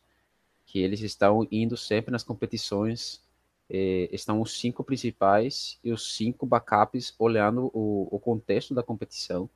que 0.65 0.79
eles 0.79 1.01
estão 1.01 1.47
indo 1.51 1.77
sempre 1.77 2.11
nas 2.11 2.23
competições 2.23 3.21
estão 3.69 4.41
os 4.41 4.59
cinco 4.59 4.83
principais 4.83 5.79
e 5.83 5.91
os 5.91 6.15
cinco 6.15 6.45
backups 6.45 7.15
olhando 7.17 7.71
o, 7.73 8.07
o 8.11 8.19
contexto 8.19 8.73
da 8.73 8.83
competição. 8.83 9.49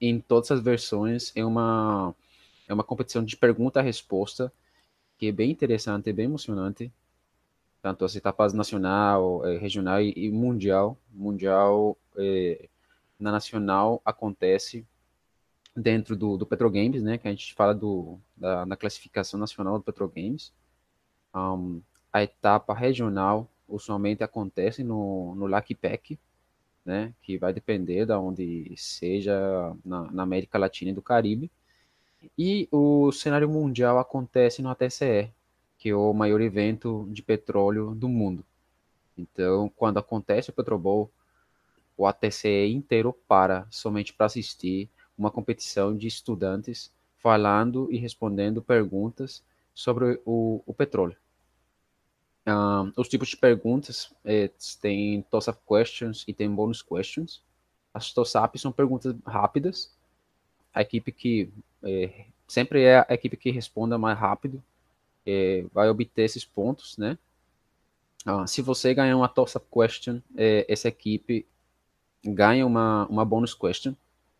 Em 0.00 0.20
todas 0.20 0.50
as 0.50 0.60
versões 0.60 1.32
é 1.34 1.44
uma 1.44 2.14
é 2.68 2.74
uma 2.74 2.84
competição 2.84 3.24
de 3.24 3.36
pergunta-resposta 3.36 4.52
que 5.18 5.28
é 5.28 5.32
bem 5.32 5.50
interessante, 5.50 6.12
bem 6.12 6.26
emocionante. 6.26 6.92
Tanto 7.80 8.04
as 8.04 8.16
etapas 8.16 8.52
nacional, 8.52 9.46
eh, 9.46 9.58
regional 9.58 10.00
e, 10.02 10.30
mundial. 10.30 10.98
Mundial 11.12 11.96
eh, 12.16 12.68
na 13.18 13.30
nacional 13.30 14.02
acontece 14.04 14.86
dentro 15.74 16.16
do, 16.16 16.36
do 16.36 16.46
Petrogames, 16.46 17.02
né? 17.02 17.18
Que 17.18 17.28
a 17.28 17.30
gente 17.30 17.54
fala 17.54 17.74
do, 17.74 18.18
da, 18.36 18.64
da 18.64 18.76
classificação 18.76 19.38
nacional 19.38 19.78
do 19.78 19.84
Petrogames. 19.84 20.52
Um, 21.34 21.80
a 22.16 22.22
etapa 22.22 22.72
regional 22.72 23.46
usualmente 23.68 24.24
acontece 24.24 24.82
no, 24.82 25.34
no 25.34 25.46
LACPEC, 25.46 26.18
né, 26.82 27.12
que 27.20 27.36
vai 27.36 27.52
depender 27.52 28.06
da 28.06 28.16
de 28.16 28.20
onde 28.20 28.74
seja 28.74 29.76
na, 29.84 30.10
na, 30.10 30.22
América 30.22 30.56
Latina 30.56 30.92
e 30.92 30.94
do 30.94 31.02
Caribe. 31.02 31.50
E 32.38 32.68
o 32.72 33.12
cenário 33.12 33.50
mundial 33.50 33.98
acontece 33.98 34.62
no 34.62 34.70
ATCE, 34.70 35.30
que 35.78 35.90
é 35.90 35.94
o 35.94 36.14
maior 36.14 36.40
evento 36.40 37.06
de 37.10 37.22
petróleo 37.22 37.94
do 37.94 38.08
mundo. 38.08 38.42
Então, 39.18 39.70
quando 39.76 39.98
acontece 39.98 40.48
o 40.48 40.54
Petrobol, 40.54 41.10
o 41.98 42.06
ATCE 42.06 42.72
inteiro 42.72 43.12
para 43.28 43.66
somente 43.70 44.14
para 44.14 44.24
assistir 44.24 44.88
uma 45.18 45.30
competição 45.30 45.94
de 45.94 46.06
estudantes 46.06 46.90
falando 47.18 47.92
e 47.92 47.98
respondendo 47.98 48.62
perguntas 48.62 49.44
sobre 49.74 50.18
o, 50.24 50.62
o 50.64 50.72
petróleo. 50.72 51.16
Um, 52.46 52.92
os 52.96 53.08
tipos 53.08 53.28
de 53.28 53.36
perguntas 53.36 54.12
é, 54.24 54.50
tem 54.80 55.22
toss-up 55.22 55.58
questions 55.66 56.24
e 56.28 56.32
tem 56.32 56.48
bonus 56.48 56.80
questions. 56.80 57.42
As 57.92 58.12
toss-up 58.12 58.56
são 58.58 58.70
perguntas 58.70 59.14
rápidas. 59.26 59.92
A 60.72 60.82
equipe 60.82 61.10
que 61.10 61.50
é, 61.82 62.26
sempre 62.46 62.82
é 62.82 63.04
a 63.08 63.14
equipe 63.14 63.36
que 63.36 63.50
responda 63.50 63.98
mais 63.98 64.16
rápido 64.16 64.62
é, 65.26 65.64
vai 65.72 65.88
obter 65.88 66.22
esses 66.22 66.44
pontos, 66.44 66.96
né? 66.96 67.18
Ah, 68.24 68.46
se 68.46 68.62
você 68.62 68.94
ganhar 68.94 69.16
uma 69.16 69.28
toss-up 69.28 69.66
question, 69.70 70.20
é, 70.36 70.64
essa 70.68 70.88
equipe 70.88 71.46
ganha 72.24 72.66
uma, 72.66 73.06
uma 73.06 73.24
bonus 73.24 73.54
question 73.54 73.94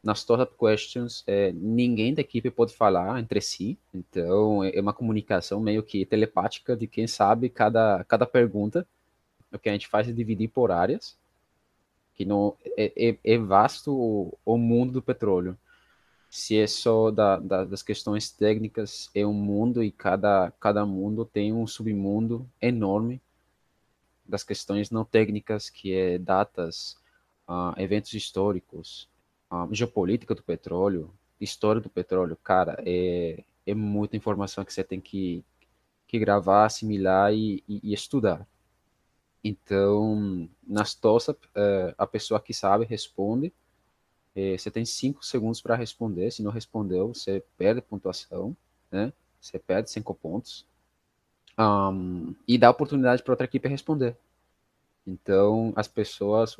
nas 0.06 0.22
top 0.22 0.54
questions, 0.56 1.25
é, 1.26 1.50
ninguém 1.50 2.14
da 2.14 2.20
equipe 2.20 2.48
pode 2.48 2.72
falar 2.72 3.18
entre 3.18 3.40
si, 3.40 3.76
então 3.92 4.62
é 4.62 4.80
uma 4.80 4.92
comunicação 4.92 5.58
meio 5.58 5.82
que 5.82 6.06
telepática 6.06 6.76
de 6.76 6.86
quem 6.86 7.08
sabe 7.08 7.48
cada, 7.48 8.04
cada 8.04 8.25
pergunta. 8.25 8.86
O 9.52 9.58
que 9.58 9.68
a 9.68 9.72
gente 9.72 9.88
faz 9.88 10.08
é 10.08 10.12
dividir 10.12 10.46
por 10.46 10.70
áreas, 10.70 11.18
que 12.14 12.25
não 12.25 12.56
é, 12.76 12.92
é, 12.96 13.18
é 13.25 13.36
vasto 13.36 13.92
o, 13.92 14.38
o, 14.44 14.56
mundo 14.56 14.92
do 14.92 15.02
petróleo. 15.02 15.58
Se 16.30 16.56
é 16.56 16.68
só 16.68 17.10
da, 17.10 17.40
da, 17.40 17.64
das 17.64 17.82
questões 17.82 18.30
técnicas, 18.30 19.10
é 19.12 19.26
um 19.26 19.32
mundo 19.32 19.82
e 19.82 19.90
cada, 19.90 20.52
cada 20.60 20.86
mundo 20.86 21.25
tem 21.25 21.52
um 21.52 21.66
submundo 21.66 22.48
enorme 22.62 23.20
das 24.25 24.44
questões 24.44 24.88
não 24.88 25.04
técnicas, 25.04 25.68
que 25.68 25.92
é 25.92 26.16
datas, 26.16 26.96
uh, 27.48 27.75
eventos 27.76 28.12
históricos, 28.12 29.08
a 29.50 29.69
geopolítica 29.71 30.35
do 30.35 30.43
petróleo, 30.43 31.12
história 31.41 31.81
do 31.81 31.88
petróleo, 31.88 32.37
cara, 32.43 32.83
é, 32.85 33.45
é 33.67 33.75
muita 33.75 34.17
informação 34.17 34.65
que 34.65 34.73
você 34.73 34.85
tem 34.85 35.00
que, 35.00 35.45
que 36.07 36.19
gravar, 36.19 36.67
assimilar 36.67 37.33
e, 37.33 37.62
e, 37.69 37.81
e 37.91 37.95
estudar. 37.95 38.47
Então, 39.43 40.49
nas 40.67 40.95
TOSAP, 40.95 41.38
é, 41.55 41.95
a 41.97 42.07
pessoa 42.07 42.41
que 42.41 42.53
sabe 42.53 42.85
responde. 42.85 43.53
É, 44.35 44.59
você 44.59 44.71
tem 44.71 44.85
cinco 44.85 45.25
segundos 45.25 45.62
para 45.62 45.76
responder. 45.76 46.31
Se 46.31 46.43
não 46.43 46.50
respondeu, 46.50 47.15
você 47.15 47.43
perde 47.57 47.81
pontuação, 47.81 48.57
né? 48.91 49.12
Você 49.41 49.59
perde 49.59 49.91
cinco 49.91 50.15
pontos. 50.15 50.67
Um, 51.59 52.35
e 52.47 52.59
dá 52.59 52.69
oportunidade 52.69 53.23
para 53.23 53.33
outra 53.33 53.47
equipe 53.47 53.69
responder. 53.69 54.17
Então, 55.06 55.72
as 55.76 55.86
pessoas, 55.86 56.56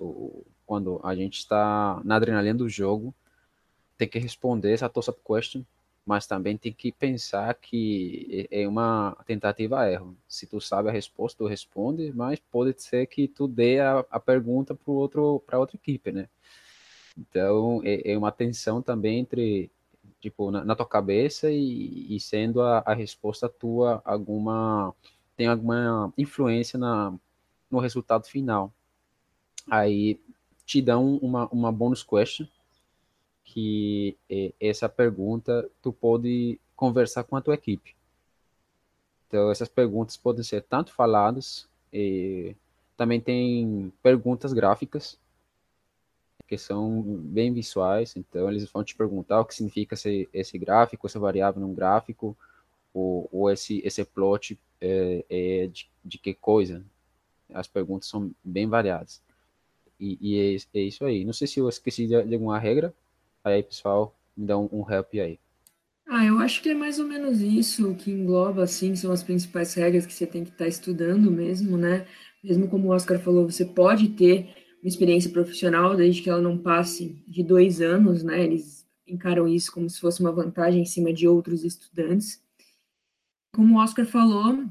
quando 0.65 1.01
a 1.03 1.15
gente 1.15 1.39
está 1.39 2.01
na 2.05 2.17
adrenalina 2.17 2.57
do 2.57 2.69
jogo, 2.69 3.15
tem 3.99 4.09
que 4.09 4.19
responder 4.19 4.73
essa 4.73 4.89
toss-up 4.89 5.19
question, 5.25 5.65
mas 6.07 6.27
também 6.27 6.57
tem 6.57 6.73
que 6.73 6.93
pensar 6.93 7.53
que 7.55 8.47
é 8.51 8.69
uma 8.69 9.17
tentativa 9.27 9.91
erro. 9.91 10.17
Se 10.29 10.47
tu 10.47 10.61
sabe 10.61 10.89
a 10.89 10.93
resposta, 10.93 11.39
tu 11.39 11.49
responde, 11.49 12.13
mas 12.15 12.39
pode 12.39 12.81
ser 12.81 13.07
que 13.07 13.27
tu 13.27 13.49
dê 13.49 13.81
a, 13.81 14.05
a 14.11 14.21
pergunta 14.21 14.75
para 14.75 14.93
outro 14.93 15.43
para 15.45 15.59
outra 15.59 15.77
equipe, 15.77 16.13
né? 16.13 16.29
Então 17.19 17.81
é, 17.85 18.13
é, 18.13 18.19
uma 18.19 18.31
tensão 18.31 18.81
também 18.81 19.19
entre 19.21 19.71
tipo 20.21 20.51
na, 20.51 20.65
na 20.65 20.77
tua 20.77 20.87
cabeça 20.87 21.51
e, 21.51 22.15
e 22.15 22.21
sendo 22.21 22.63
a, 22.63 22.79
a, 22.87 22.95
resposta 22.95 23.49
tua 23.49 24.01
alguma 24.05 24.95
tem 25.37 25.49
alguma 25.49 26.13
influência 26.17 26.79
na 26.79 27.15
no 27.71 27.79
resultado 27.79 28.27
final. 28.27 28.73
Aí 29.71 30.21
te 30.65 30.83
dão 30.83 31.17
uma, 31.17 31.49
uma 31.49 31.73
bonus 31.73 32.03
question, 32.03 32.47
que 33.45 34.17
é 34.29 34.53
essa 34.61 34.89
pergunta 34.89 35.69
tu 35.81 35.93
pode 35.93 36.61
conversar 36.75 37.25
com 37.25 37.37
a 37.37 37.41
tua 37.41 37.55
equipe. 37.55 37.97
Então, 39.27 39.51
essas 39.51 39.69
perguntas 39.69 40.17
podem 40.17 40.43
ser 40.43 40.63
tanto 40.63 40.93
faladas, 40.93 41.69
e 41.93 42.55
também 42.97 43.21
tem 43.21 43.93
perguntas 44.03 44.53
gráficas, 44.53 45.19
que 46.47 46.57
são 46.57 47.03
bem 47.03 47.53
visuais, 47.53 48.15
então 48.17 48.49
eles 48.49 48.71
vão 48.71 48.85
te 48.85 48.95
perguntar 48.95 49.41
o 49.41 49.45
que 49.45 49.55
significa 49.55 49.95
esse, 49.95 50.29
esse 50.33 50.57
gráfico, 50.59 51.07
essa 51.07 51.19
variável 51.19 51.61
num 51.61 51.75
gráfico, 51.75 52.37
ou, 52.95 53.29
ou 53.33 53.51
esse, 53.51 53.81
esse 53.85 54.05
plot 54.05 54.59
é, 54.81 55.25
é 55.29 55.67
de, 55.67 55.91
de 56.05 56.19
que 56.19 56.35
coisa, 56.35 56.85
as 57.53 57.67
perguntas 57.67 58.09
são 58.09 58.31
bem 58.45 58.67
variadas. 58.67 59.23
E, 59.99 60.19
e 60.21 60.57
é, 60.57 60.79
é, 60.79 60.83
isso 60.83 61.05
aí. 61.05 61.25
Não 61.25 61.33
sei 61.33 61.47
se 61.47 61.59
eu 61.61 61.69
esqueci 61.69 62.07
de, 62.07 62.23
de 62.23 62.35
alguma 62.35 62.59
regra. 62.59 62.95
Aí, 63.43 63.63
pessoal, 63.63 64.15
me 64.37 64.47
dá 64.47 64.59
um, 64.59 64.69
um 64.73 64.91
help 64.91 65.15
aí. 65.15 65.39
Ah, 66.09 66.25
eu 66.25 66.39
acho 66.39 66.63
que 66.63 66.69
é 66.69 66.75
mais 66.75 67.01
ou 67.01 67.07
menos 67.07 67.41
isso 67.41 67.95
que 67.97 68.13
engloba, 68.13 68.63
assim, 68.63 68.95
são 68.95 69.11
as 69.11 69.25
principais 69.25 69.75
regras 69.75 70.07
que 70.07 70.13
você 70.13 70.27
tem 70.27 70.45
que 70.45 70.51
estar 70.51 70.65
tá 70.65 70.69
estudando 70.69 71.31
mesmo, 71.31 71.77
né? 71.77 72.07
Mesmo 72.45 72.69
como 72.69 72.89
o 72.89 72.91
Oscar 72.93 73.19
falou, 73.19 73.51
você 73.51 73.65
pode 73.65 74.11
ter 74.11 74.55
uma 74.81 74.89
experiência 74.89 75.31
profissional 75.31 75.97
desde 75.97 76.23
que 76.23 76.31
ela 76.31 76.41
não 76.41 76.57
passe 76.57 77.21
de 77.27 77.43
dois 77.43 77.81
anos, 77.81 78.23
né? 78.23 78.45
Eles 78.45 78.87
encaram 79.07 79.49
isso 79.49 79.73
como 79.73 79.91
se 79.91 80.01
fosse 80.01 80.21
uma 80.21 80.31
vantagem 80.31 80.83
em 80.83 80.87
cima 80.87 81.13
de 81.13 81.27
outros 81.27 81.65
estudantes. 81.65 82.41
Como 83.53 83.77
o 83.77 83.83
Oscar 83.83 84.07
falou, 84.07 84.65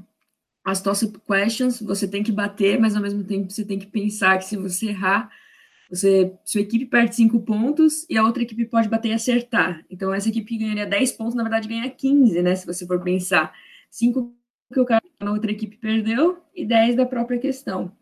as 0.66 0.82
toss-up 0.82 1.16
questions, 1.20 1.80
você 1.80 2.08
tem 2.08 2.24
que 2.24 2.32
bater, 2.32 2.80
mas 2.80 2.96
ao 2.96 3.00
mesmo 3.00 3.22
tempo 3.22 3.48
você 3.48 3.64
tem 3.64 3.78
que 3.78 3.86
pensar 3.86 4.36
que 4.36 4.46
se 4.46 4.56
você 4.56 4.86
errar, 4.88 5.30
você, 5.88 6.32
sua 6.44 6.60
equipe 6.60 6.84
perde 6.86 7.14
cinco 7.14 7.38
pontos 7.38 8.04
e 8.10 8.18
a 8.18 8.24
outra 8.24 8.42
equipe 8.42 8.64
pode 8.64 8.88
bater 8.88 9.10
e 9.10 9.12
acertar. 9.12 9.84
Então, 9.88 10.12
essa 10.12 10.28
equipe 10.28 10.44
que 10.44 10.58
ganharia 10.58 10.84
10 10.84 11.12
pontos, 11.12 11.36
na 11.36 11.44
verdade, 11.44 11.68
ganha 11.68 11.88
15, 11.88 12.42
né? 12.42 12.56
Se 12.56 12.66
você 12.66 12.84
for 12.84 13.00
pensar. 13.00 13.54
cinco 13.88 14.34
que 14.74 14.80
o 14.80 14.84
cara 14.84 15.04
na 15.20 15.30
outra 15.30 15.52
equipe 15.52 15.76
perdeu 15.76 16.42
e 16.52 16.66
10 16.66 16.96
da 16.96 17.06
própria 17.06 17.38
questão. 17.38 17.92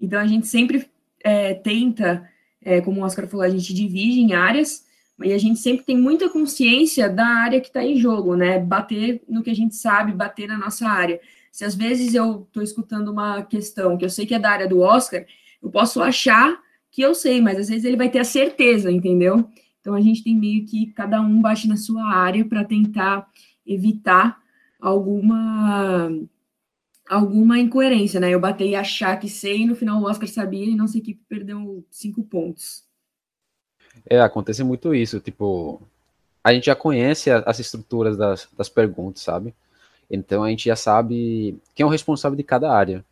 Então, 0.00 0.20
a 0.20 0.26
gente 0.28 0.46
sempre 0.46 0.88
é, 1.24 1.54
tenta, 1.54 2.30
é, 2.62 2.80
como 2.80 3.00
o 3.00 3.04
Oscar 3.04 3.26
falou, 3.26 3.44
a 3.44 3.50
gente 3.50 3.74
divide 3.74 4.20
em 4.20 4.34
áreas, 4.34 4.86
e 5.24 5.32
a 5.32 5.38
gente 5.38 5.58
sempre 5.58 5.84
tem 5.84 5.98
muita 5.98 6.28
consciência 6.28 7.08
da 7.08 7.26
área 7.26 7.60
que 7.60 7.66
está 7.66 7.84
em 7.84 7.96
jogo, 7.96 8.36
né? 8.36 8.60
Bater 8.60 9.20
no 9.28 9.42
que 9.42 9.50
a 9.50 9.54
gente 9.54 9.74
sabe, 9.74 10.12
bater 10.12 10.46
na 10.46 10.56
nossa 10.56 10.88
área. 10.88 11.20
Se 11.54 11.64
às 11.64 11.76
vezes 11.76 12.16
eu 12.16 12.42
estou 12.48 12.64
escutando 12.64 13.12
uma 13.12 13.44
questão 13.44 13.96
que 13.96 14.04
eu 14.04 14.10
sei 14.10 14.26
que 14.26 14.34
é 14.34 14.40
da 14.40 14.50
área 14.50 14.66
do 14.66 14.80
Oscar, 14.80 15.24
eu 15.62 15.70
posso 15.70 16.02
achar 16.02 16.60
que 16.90 17.00
eu 17.00 17.14
sei, 17.14 17.40
mas 17.40 17.56
às 17.56 17.68
vezes 17.68 17.84
ele 17.84 17.96
vai 17.96 18.10
ter 18.10 18.18
a 18.18 18.24
certeza, 18.24 18.90
entendeu? 18.90 19.48
Então 19.80 19.94
a 19.94 20.00
gente 20.00 20.24
tem 20.24 20.36
meio 20.36 20.66
que 20.66 20.86
cada 20.86 21.20
um 21.20 21.40
bate 21.40 21.68
na 21.68 21.76
sua 21.76 22.12
área 22.12 22.44
para 22.44 22.64
tentar 22.64 23.30
evitar 23.64 24.36
alguma 24.80 26.10
alguma 27.08 27.56
incoerência, 27.56 28.18
né? 28.18 28.30
Eu 28.30 28.40
batei 28.40 28.70
e 28.70 28.74
achar 28.74 29.16
que 29.20 29.28
sei, 29.28 29.58
e 29.58 29.66
no 29.66 29.76
final 29.76 30.02
o 30.02 30.06
Oscar 30.06 30.28
sabia 30.28 30.64
e 30.64 30.74
nossa 30.74 30.98
equipe 30.98 31.22
perdeu 31.28 31.86
cinco 31.88 32.24
pontos. 32.24 32.82
É, 34.10 34.20
acontece 34.20 34.64
muito 34.64 34.92
isso, 34.92 35.20
tipo, 35.20 35.80
a 36.42 36.52
gente 36.52 36.66
já 36.66 36.74
conhece 36.74 37.30
as 37.30 37.60
estruturas 37.60 38.16
das, 38.16 38.48
das 38.58 38.68
perguntas, 38.68 39.22
sabe? 39.22 39.54
Então 40.10 40.42
a 40.42 40.50
gente 40.50 40.66
já 40.66 40.76
sabe 40.76 41.58
quem 41.74 41.84
é 41.84 41.86
o 41.86 41.90
responsável 41.90 42.36
de 42.36 42.42
cada 42.42 42.72
área. 42.72 43.04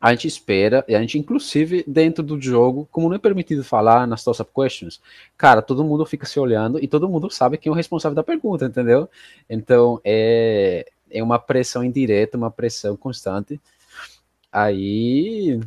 A 0.00 0.10
gente 0.12 0.28
espera, 0.28 0.84
e 0.86 0.94
a 0.94 1.00
gente, 1.00 1.18
inclusive, 1.18 1.82
dentro 1.86 2.22
do 2.22 2.40
jogo, 2.40 2.86
como 2.92 3.08
não 3.08 3.16
é 3.16 3.18
permitido 3.18 3.64
falar 3.64 4.06
nas 4.06 4.22
toss-up 4.22 4.50
questions, 4.54 5.00
cara, 5.38 5.62
todo 5.62 5.82
mundo 5.82 6.04
fica 6.04 6.26
se 6.26 6.38
olhando 6.38 6.78
e 6.82 6.86
todo 6.86 7.08
mundo 7.08 7.30
sabe 7.30 7.56
quem 7.56 7.70
é 7.70 7.72
o 7.72 7.76
responsável 7.76 8.14
da 8.14 8.22
pergunta, 8.22 8.66
entendeu? 8.66 9.08
Então 9.48 10.00
é, 10.04 10.86
é 11.10 11.22
uma 11.22 11.38
pressão 11.38 11.82
indireta, 11.82 12.36
uma 12.36 12.50
pressão 12.50 12.96
constante. 12.96 13.60
Aí 14.52 15.58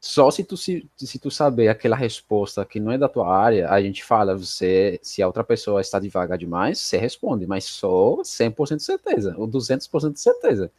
só 0.00 0.30
se 0.30 0.42
tu, 0.44 0.56
se, 0.56 0.88
se 0.96 1.18
tu 1.18 1.30
saber 1.30 1.68
aquela 1.68 1.94
resposta 1.94 2.64
que 2.64 2.80
não 2.80 2.90
é 2.90 2.96
da 2.96 3.08
tua 3.08 3.28
área, 3.28 3.68
a 3.70 3.82
gente 3.82 4.02
fala, 4.02 4.34
você, 4.34 4.98
se 5.02 5.22
a 5.22 5.26
outra 5.26 5.44
pessoa 5.44 5.80
está 5.82 6.00
devagar 6.00 6.38
demais, 6.38 6.78
você 6.78 6.96
responde, 6.96 7.46
mas 7.46 7.64
só 7.64 8.16
100% 8.22 8.76
de 8.76 8.82
certeza, 8.82 9.34
ou 9.36 9.46
200% 9.46 10.14
de 10.14 10.20
certeza. 10.20 10.72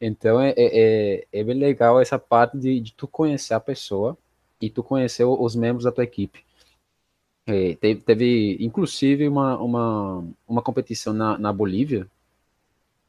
Então, 0.00 0.40
é, 0.40 0.50
é, 0.56 1.20
é, 1.22 1.26
é 1.32 1.44
bem 1.44 1.56
legal 1.58 2.00
essa 2.00 2.18
parte 2.18 2.58
de, 2.58 2.80
de, 2.80 2.92
tu 2.94 3.06
conhecer 3.06 3.54
a 3.54 3.60
pessoa 3.60 4.18
e 4.60 4.68
tu 4.70 4.82
conhecer 4.82 5.24
os 5.24 5.54
membros 5.54 5.84
da 5.84 5.92
tua 5.92 6.04
equipe. 6.04 6.44
É, 7.46 7.74
teve, 7.76 8.00
teve, 8.02 8.56
inclusive, 8.60 9.28
uma, 9.28 9.58
uma, 9.58 10.24
uma 10.48 10.62
competição 10.62 11.12
na, 11.12 11.38
na 11.38 11.52
Bolívia. 11.52 12.08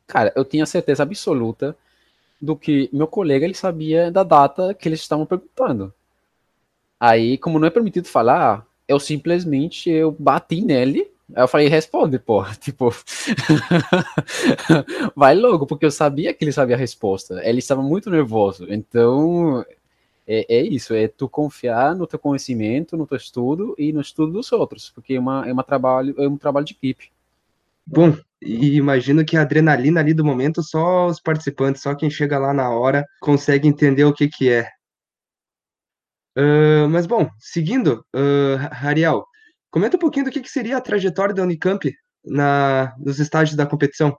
Cara, 0.07 0.31
eu 0.35 0.45
tinha 0.45 0.65
certeza 0.65 1.03
absoluta 1.03 1.75
do 2.41 2.55
que 2.55 2.89
meu 2.91 3.07
colega 3.07 3.45
ele 3.45 3.53
sabia 3.53 4.11
da 4.11 4.23
data 4.23 4.73
que 4.73 4.89
eles 4.89 5.01
estavam 5.01 5.25
perguntando. 5.25 5.93
Aí, 6.99 7.37
como 7.37 7.59
não 7.59 7.67
é 7.67 7.71
permitido 7.71 8.07
falar, 8.07 8.65
eu 8.87 8.99
simplesmente 8.99 9.89
eu 9.89 10.11
bati 10.11 10.61
nele. 10.61 11.11
Aí 11.35 11.43
eu 11.43 11.47
falei, 11.47 11.67
responde, 11.67 12.19
pô. 12.19 12.43
Tipo, 12.59 12.93
vai 15.15 15.35
logo, 15.35 15.65
porque 15.65 15.85
eu 15.85 15.91
sabia 15.91 16.33
que 16.33 16.43
ele 16.43 16.51
sabia 16.51 16.75
a 16.75 16.79
resposta. 16.79 17.41
Ele 17.43 17.59
estava 17.59 17.81
muito 17.81 18.09
nervoso. 18.09 18.65
Então, 18.69 19.65
é, 20.27 20.45
é, 20.47 20.61
isso, 20.61 20.93
é 20.93 21.07
tu 21.07 21.27
confiar 21.27 21.95
no 21.95 22.07
teu 22.07 22.19
conhecimento, 22.19 22.95
no 22.95 23.07
teu 23.07 23.17
estudo 23.17 23.75
e 23.77 23.91
no 23.91 24.01
estudo 24.01 24.33
dos 24.33 24.51
outros, 24.51 24.89
porque 24.89 25.15
é, 25.15 25.19
uma, 25.19 25.47
é, 25.47 25.51
uma 25.51 25.63
trabalho, 25.63 26.15
é 26.17 26.27
um 26.27 26.37
trabalho 26.37 26.65
de 26.65 26.73
equipe. 26.73 27.11
Bom, 27.85 28.15
e 28.41 28.75
imagino 28.75 29.23
que 29.23 29.37
a 29.37 29.41
adrenalina 29.41 29.99
ali 29.99 30.13
do 30.13 30.25
momento, 30.25 30.63
só 30.63 31.07
os 31.07 31.19
participantes, 31.21 31.81
só 31.81 31.93
quem 31.95 32.09
chega 32.09 32.39
lá 32.39 32.53
na 32.53 32.69
hora 32.69 33.05
consegue 33.21 33.67
entender 33.67 34.03
o 34.05 34.13
que 34.13 34.27
que 34.27 34.49
é. 34.49 34.67
Uh, 36.37 36.87
mas 36.89 37.05
bom, 37.05 37.29
seguindo, 37.39 38.05
uh, 38.15 38.85
Ariel, 38.85 39.25
comenta 39.69 39.97
um 39.97 39.99
pouquinho 39.99 40.25
do 40.25 40.31
que, 40.31 40.41
que 40.41 40.49
seria 40.49 40.77
a 40.77 40.81
trajetória 40.81 41.35
da 41.35 41.43
Unicamp 41.43 41.93
na, 42.25 42.95
nos 42.97 43.19
estágios 43.19 43.55
da 43.55 43.65
competição. 43.65 44.17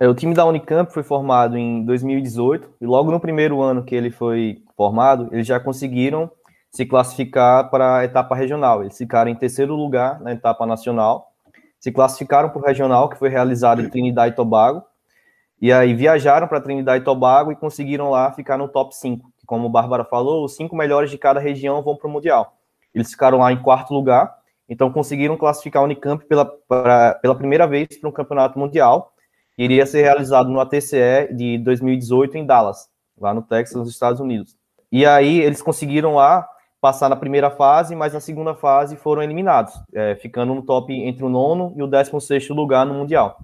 É, 0.00 0.08
o 0.08 0.14
time 0.14 0.34
da 0.34 0.46
Unicamp 0.46 0.90
foi 0.92 1.02
formado 1.02 1.58
em 1.58 1.84
2018 1.84 2.76
e 2.80 2.86
logo 2.86 3.10
no 3.10 3.20
primeiro 3.20 3.60
ano 3.60 3.84
que 3.84 3.94
ele 3.94 4.10
foi 4.10 4.62
formado, 4.74 5.28
eles 5.30 5.46
já 5.46 5.60
conseguiram 5.60 6.30
se 6.70 6.86
classificar 6.86 7.68
para 7.68 7.98
a 7.98 8.04
etapa 8.04 8.34
regional. 8.34 8.82
Eles 8.82 8.96
ficaram 8.96 9.30
em 9.30 9.34
terceiro 9.34 9.74
lugar 9.74 10.18
na 10.20 10.32
etapa 10.32 10.64
nacional, 10.64 11.29
se 11.80 11.90
classificaram 11.90 12.50
para 12.50 12.60
o 12.60 12.64
regional, 12.64 13.08
que 13.08 13.18
foi 13.18 13.28
realizado 13.28 13.82
em 13.82 13.90
Trinidad 13.90 14.30
e 14.30 14.36
Tobago, 14.36 14.84
e 15.60 15.72
aí 15.72 15.92
viajaram 15.92 16.46
para 16.46 16.60
Trinidad 16.60 17.00
e 17.00 17.04
Tobago 17.04 17.50
e 17.50 17.56
conseguiram 17.56 18.10
lá 18.10 18.30
ficar 18.30 18.56
no 18.56 18.68
top 18.68 18.94
5. 18.94 19.28
Como 19.44 19.66
a 19.66 19.70
Bárbara 19.70 20.04
falou, 20.04 20.44
os 20.44 20.54
cinco 20.54 20.76
melhores 20.76 21.10
de 21.10 21.18
cada 21.18 21.40
região 21.40 21.82
vão 21.82 21.96
para 21.96 22.06
o 22.06 22.10
Mundial. 22.10 22.56
Eles 22.94 23.10
ficaram 23.10 23.38
lá 23.38 23.52
em 23.52 23.60
quarto 23.60 23.92
lugar, 23.92 24.32
então 24.68 24.92
conseguiram 24.92 25.36
classificar 25.36 25.82
a 25.82 25.84
Unicamp 25.84 26.24
pela, 26.26 26.44
pra, 26.44 27.14
pela 27.14 27.34
primeira 27.34 27.66
vez 27.66 27.88
para 27.98 28.08
um 28.08 28.12
campeonato 28.12 28.58
mundial 28.58 29.12
iria 29.62 29.84
ser 29.84 30.00
realizado 30.00 30.48
no 30.48 30.58
ATCE 30.58 31.28
de 31.32 31.58
2018 31.58 32.38
em 32.38 32.46
Dallas, 32.46 32.88
lá 33.18 33.34
no 33.34 33.42
Texas, 33.42 33.76
nos 33.76 33.90
Estados 33.90 34.18
Unidos. 34.18 34.56
E 34.90 35.04
aí 35.04 35.38
eles 35.40 35.60
conseguiram 35.60 36.14
lá 36.14 36.48
passar 36.80 37.08
na 37.08 37.16
primeira 37.16 37.50
fase, 37.50 37.94
mas 37.94 38.12
na 38.12 38.20
segunda 38.20 38.54
fase 38.54 38.96
foram 38.96 39.22
eliminados, 39.22 39.72
é, 39.92 40.14
ficando 40.16 40.54
no 40.54 40.62
top 40.62 40.92
entre 40.92 41.24
o 41.24 41.28
nono 41.28 41.72
e 41.76 41.82
o 41.82 41.86
décimo 41.86 42.20
sexto 42.20 42.54
lugar 42.54 42.86
no 42.86 42.94
Mundial. 42.94 43.38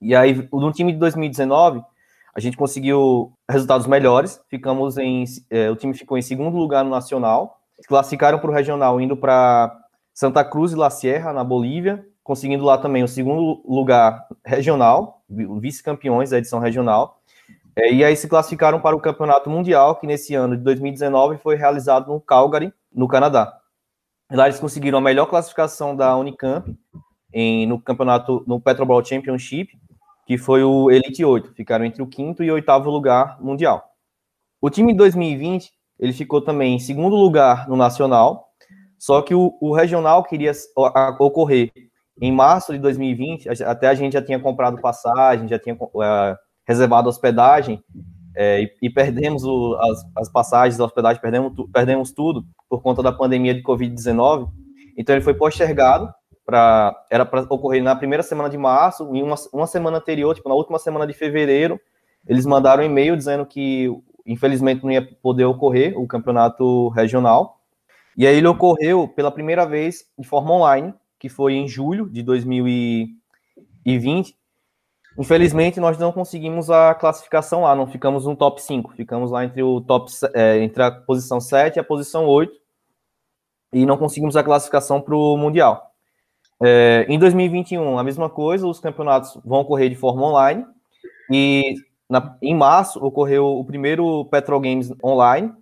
E 0.00 0.14
aí, 0.14 0.48
no 0.52 0.72
time 0.72 0.92
de 0.92 0.98
2019, 0.98 1.82
a 2.34 2.40
gente 2.40 2.56
conseguiu 2.56 3.32
resultados 3.50 3.86
melhores, 3.86 4.40
ficamos 4.48 4.96
em, 4.96 5.24
é, 5.50 5.70
o 5.70 5.76
time 5.76 5.92
ficou 5.92 6.16
em 6.16 6.22
segundo 6.22 6.56
lugar 6.56 6.84
no 6.84 6.90
Nacional, 6.90 7.60
classificaram 7.86 8.38
para 8.38 8.50
o 8.50 8.54
Regional 8.54 9.00
indo 9.00 9.16
para 9.16 9.76
Santa 10.14 10.44
Cruz 10.44 10.72
e 10.72 10.76
La 10.76 10.90
Sierra, 10.90 11.32
na 11.32 11.44
Bolívia, 11.44 12.04
conseguindo 12.22 12.64
lá 12.64 12.78
também 12.78 13.02
o 13.02 13.08
segundo 13.08 13.62
lugar 13.66 14.26
regional, 14.44 15.22
vice-campeões 15.28 16.30
da 16.30 16.38
edição 16.38 16.58
regional. 16.58 17.17
É, 17.78 17.92
e 17.92 18.04
aí 18.04 18.16
se 18.16 18.26
classificaram 18.26 18.80
para 18.80 18.96
o 18.96 19.00
Campeonato 19.00 19.48
Mundial, 19.48 19.94
que 19.94 20.06
nesse 20.06 20.34
ano 20.34 20.56
de 20.56 20.64
2019 20.64 21.38
foi 21.38 21.54
realizado 21.54 22.12
no 22.12 22.20
Calgary, 22.20 22.74
no 22.92 23.06
Canadá. 23.06 23.56
Lá 24.32 24.46
eles 24.46 24.58
conseguiram 24.58 24.98
a 24.98 25.00
melhor 25.00 25.26
classificação 25.26 25.94
da 25.94 26.16
Unicamp 26.16 26.76
em, 27.32 27.68
no 27.68 27.80
campeonato, 27.80 28.42
no 28.48 28.60
Petrobras 28.60 29.06
Championship, 29.06 29.78
que 30.26 30.36
foi 30.36 30.64
o 30.64 30.90
Elite 30.90 31.24
8. 31.24 31.54
Ficaram 31.54 31.84
entre 31.84 32.02
o 32.02 32.06
quinto 32.08 32.42
e 32.42 32.50
oitavo 32.50 32.90
lugar 32.90 33.40
mundial. 33.40 33.84
O 34.60 34.68
time 34.68 34.90
de 34.90 34.98
2020, 34.98 35.70
ele 36.00 36.12
ficou 36.12 36.40
também 36.40 36.74
em 36.74 36.80
segundo 36.80 37.14
lugar 37.14 37.68
no 37.68 37.76
Nacional, 37.76 38.48
só 38.98 39.22
que 39.22 39.36
o, 39.36 39.56
o 39.60 39.72
regional 39.72 40.24
queria 40.24 40.50
ocorrer 41.20 41.70
em 42.20 42.32
março 42.32 42.72
de 42.72 42.80
2020, 42.80 43.48
até 43.62 43.86
a 43.86 43.94
gente 43.94 44.14
já 44.14 44.22
tinha 44.22 44.40
comprado 44.40 44.80
passagem, 44.80 45.46
já 45.46 45.60
tinha 45.60 45.76
uh, 45.76 46.36
reservado 46.68 47.08
hospedagem, 47.08 47.82
é, 48.36 48.62
e, 48.62 48.72
e, 48.82 48.90
perdemos 48.90 49.42
o, 49.42 49.76
as, 49.80 50.04
as, 50.16 50.30
passagens 50.30 50.76
da 50.76 50.84
hospedagem, 50.84 51.20
perdemos, 51.20 51.52
tu, 51.56 51.68
perdemos 51.68 52.12
tudo 52.12 52.44
por 52.68 52.82
conta 52.82 53.02
da 53.02 53.10
pandemia 53.10 53.54
de 53.54 53.62
Covid-19. 53.62 54.48
Então 54.96 55.14
ele 55.14 55.24
foi 55.24 55.34
postergado 55.34 56.12
para 56.46 56.94
era 57.10 57.26
para 57.26 57.40
ocorrer 57.42 57.82
na 57.82 57.96
primeira 57.96 58.22
semana 58.22 58.48
de 58.48 58.56
março, 58.56 59.10
em 59.12 59.22
uma, 59.22 59.34
uma 59.52 59.66
semana 59.66 59.98
anterior, 59.98 60.34
tipo 60.34 60.48
na 60.48 60.54
última 60.54 60.78
semana 60.78 61.04
de 61.04 61.14
fevereiro, 61.14 61.80
eles 62.28 62.46
mandaram 62.46 62.82
um 62.82 62.86
e-mail 62.86 63.16
dizendo 63.16 63.44
que 63.44 63.88
infelizmente 64.24 64.84
não 64.84 64.92
ia 64.92 65.02
poder 65.02 65.46
ocorrer 65.46 65.98
o 65.98 66.06
campeonato 66.06 66.88
regional. 66.90 67.58
E 68.16 68.24
aí 68.26 68.36
ele 68.36 68.46
ocorreu 68.46 69.08
pela 69.08 69.32
primeira 69.32 69.66
vez 69.66 70.04
de 70.18 70.28
forma 70.28 70.52
online, 70.52 70.94
que 71.18 71.28
foi 71.28 71.54
em 71.54 71.66
julho 71.66 72.08
de 72.08 72.22
2020. 72.22 74.37
Infelizmente, 75.18 75.80
nós 75.80 75.98
não 75.98 76.12
conseguimos 76.12 76.70
a 76.70 76.94
classificação 76.94 77.62
lá, 77.62 77.74
não 77.74 77.88
ficamos 77.88 78.24
no 78.24 78.36
top 78.36 78.62
5, 78.62 78.92
ficamos 78.94 79.32
lá 79.32 79.44
entre 79.44 79.60
o 79.64 79.80
top 79.80 80.12
é, 80.32 80.58
entre 80.62 80.80
a 80.80 80.92
posição 80.92 81.40
7 81.40 81.76
e 81.76 81.80
a 81.80 81.84
posição 81.84 82.24
8, 82.24 82.52
e 83.72 83.84
não 83.84 83.96
conseguimos 83.96 84.36
a 84.36 84.44
classificação 84.44 85.00
para 85.00 85.16
o 85.16 85.36
Mundial. 85.36 85.90
É, 86.62 87.04
em 87.08 87.18
2021, 87.18 87.98
a 87.98 88.04
mesma 88.04 88.30
coisa, 88.30 88.64
os 88.68 88.78
campeonatos 88.78 89.36
vão 89.44 89.60
ocorrer 89.60 89.90
de 89.90 89.96
forma 89.96 90.24
online, 90.24 90.64
e 91.32 91.74
na, 92.08 92.38
em 92.40 92.54
março 92.54 93.04
ocorreu 93.04 93.44
o 93.44 93.64
primeiro 93.64 94.24
Petrol 94.26 94.60
Games 94.60 94.92
online, 95.02 95.52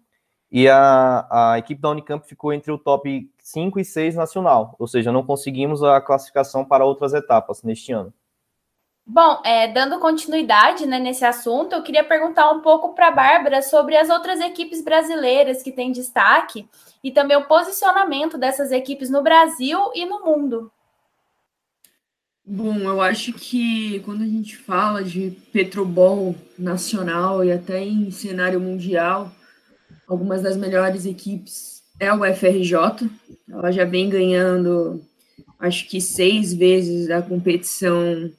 e 0.53 0.69
a, 0.69 1.27
a 1.31 1.59
equipe 1.59 1.81
da 1.81 1.91
Unicamp 1.91 2.29
ficou 2.29 2.53
entre 2.53 2.71
o 2.71 2.79
top 2.79 3.27
5 3.39 3.81
e 3.81 3.85
6 3.87 4.17
nacional, 4.17 4.77
ou 4.79 4.87
seja, 4.87 5.11
não 5.11 5.25
conseguimos 5.25 5.83
a 5.83 5.99
classificação 5.99 6.63
para 6.63 6.85
outras 6.85 7.15
etapas 7.15 7.63
neste 7.63 7.91
ano. 7.93 8.13
Bom, 9.09 9.41
é, 9.45 9.69
dando 9.69 10.01
continuidade 10.01 10.85
né, 10.85 10.99
nesse 10.99 11.25
assunto, 11.25 11.75
eu 11.75 11.83
queria 11.83 12.03
perguntar 12.03 12.51
um 12.51 12.61
pouco 12.61 12.93
para 12.93 13.07
a 13.07 13.13
Bárbara 13.13 13.63
sobre 13.63 13.97
as 13.97 14.11
outras 14.11 14.41
equipes 14.41 14.83
brasileiras 14.83 15.63
que 15.63 15.71
têm 15.71 15.93
destaque 15.93 16.69
e 17.05 17.13
também 17.13 17.37
o 17.37 17.47
posicionamento 17.47 18.37
dessas 18.37 18.73
equipes 18.73 19.09
no 19.09 19.23
Brasil 19.23 19.79
e 19.95 20.05
no 20.05 20.25
mundo. 20.25 20.73
Bom, 22.45 22.79
eu 22.81 23.01
acho 23.01 23.33
que 23.33 24.01
quando 24.01 24.23
a 24.23 24.27
gente 24.27 24.57
fala 24.57 25.05
de 25.05 25.31
Petrobol 25.53 26.35
nacional 26.59 27.45
e 27.45 27.53
até 27.53 27.85
em 27.85 28.11
cenário 28.11 28.61
mundial, 28.61 29.31
algumas 30.09 30.43
das 30.43 30.57
melhores 30.57 31.07
equipes 31.07 31.83
é 32.01 32.13
o 32.13 32.25
FRJ. 32.25 33.09
Ela 33.49 33.71
já 33.71 33.85
vem 33.85 34.09
ganhando, 34.09 35.01
acho 35.61 35.89
que 35.89 36.01
seis 36.01 36.53
vezes 36.53 37.09
a 37.09 37.23
competição 37.23 38.33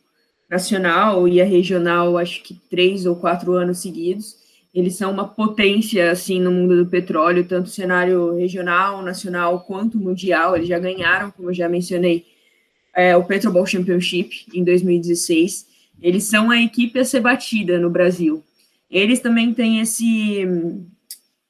nacional 0.50 1.28
e 1.28 1.42
a 1.42 1.46
regional, 1.46 2.18
acho 2.18 2.42
que 2.44 2.54
três 2.70 3.06
ou 3.06 3.16
quatro 3.16 3.54
anos 3.54 3.80
seguidos. 3.80 4.36
Eles 4.74 4.96
são 4.96 5.12
uma 5.12 5.28
potência 5.28 6.12
assim 6.12 6.40
no 6.40 6.52
mundo 6.52 6.78
do 6.78 6.90
petróleo, 6.90 7.48
tanto 7.48 7.70
cenário 7.70 8.36
regional, 8.36 9.02
nacional 9.02 9.62
quanto 9.62 9.98
mundial. 9.98 10.56
Eles 10.56 10.68
já 10.68 10.78
ganharam, 10.78 11.32
como 11.32 11.50
eu 11.50 11.54
já 11.54 11.68
mencionei, 11.68 12.26
é, 12.96 13.16
o 13.18 13.24
Petrobol 13.24 13.66
Championship 13.66 14.46
em 14.54 14.64
2016. 14.64 15.66
Eles 16.02 16.26
são 16.26 16.52
a 16.52 16.62
equipe 16.62 17.00
a 17.00 17.06
ser 17.06 17.22
batida 17.22 17.80
no 17.80 17.90
Brasil. 17.90 18.44
Eles 18.90 19.20
também 19.20 19.54
têm 19.54 19.80
esse 19.80 20.46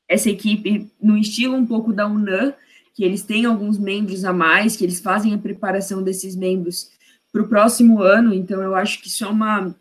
essa 0.10 0.30
equipe 0.30 0.90
no 1.02 1.18
estilo 1.18 1.56
um 1.56 1.66
pouco 1.66 1.92
da 1.92 2.08
UNAM, 2.08 2.54
que 2.96 3.04
eles 3.04 3.24
têm 3.24 3.46
alguns 3.46 3.78
membros 3.78 4.24
a 4.24 4.32
mais, 4.32 4.78
que 4.78 4.86
eles 4.86 5.02
fazem 5.02 5.34
a 5.34 5.38
preparação 5.38 6.02
desses 6.02 6.34
membros 6.34 6.90
para 7.38 7.44
o 7.44 7.48
próximo 7.48 8.02
ano, 8.02 8.34
então 8.34 8.62
eu 8.62 8.74
acho 8.74 9.00
que 9.00 9.08
isso 9.08 9.24
é, 9.24 9.28
uma, 9.28 9.76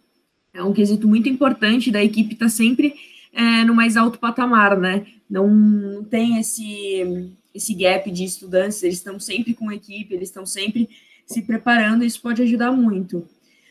é 0.52 0.62
um 0.62 0.74
quesito 0.74 1.08
muito 1.08 1.28
importante 1.28 1.90
da 1.90 2.04
equipe 2.04 2.34
estar 2.34 2.46
tá 2.46 2.50
sempre 2.50 2.94
é, 3.32 3.64
no 3.64 3.74
mais 3.74 3.96
alto 3.96 4.18
patamar, 4.18 4.76
né? 4.76 5.06
Não, 5.28 6.04
tem 6.04 6.38
esse, 6.38 7.32
esse 7.54 7.74
gap 7.74 8.10
de 8.10 8.24
estudantes, 8.24 8.82
eles 8.82 8.96
estão 8.96 9.18
sempre 9.18 9.54
com 9.54 9.72
equipe, 9.72 10.14
eles 10.14 10.28
estão 10.28 10.44
sempre 10.44 10.88
se 11.26 11.42
preparando, 11.42 12.04
isso 12.04 12.20
pode 12.20 12.42
ajudar 12.42 12.70
muito. 12.72 13.26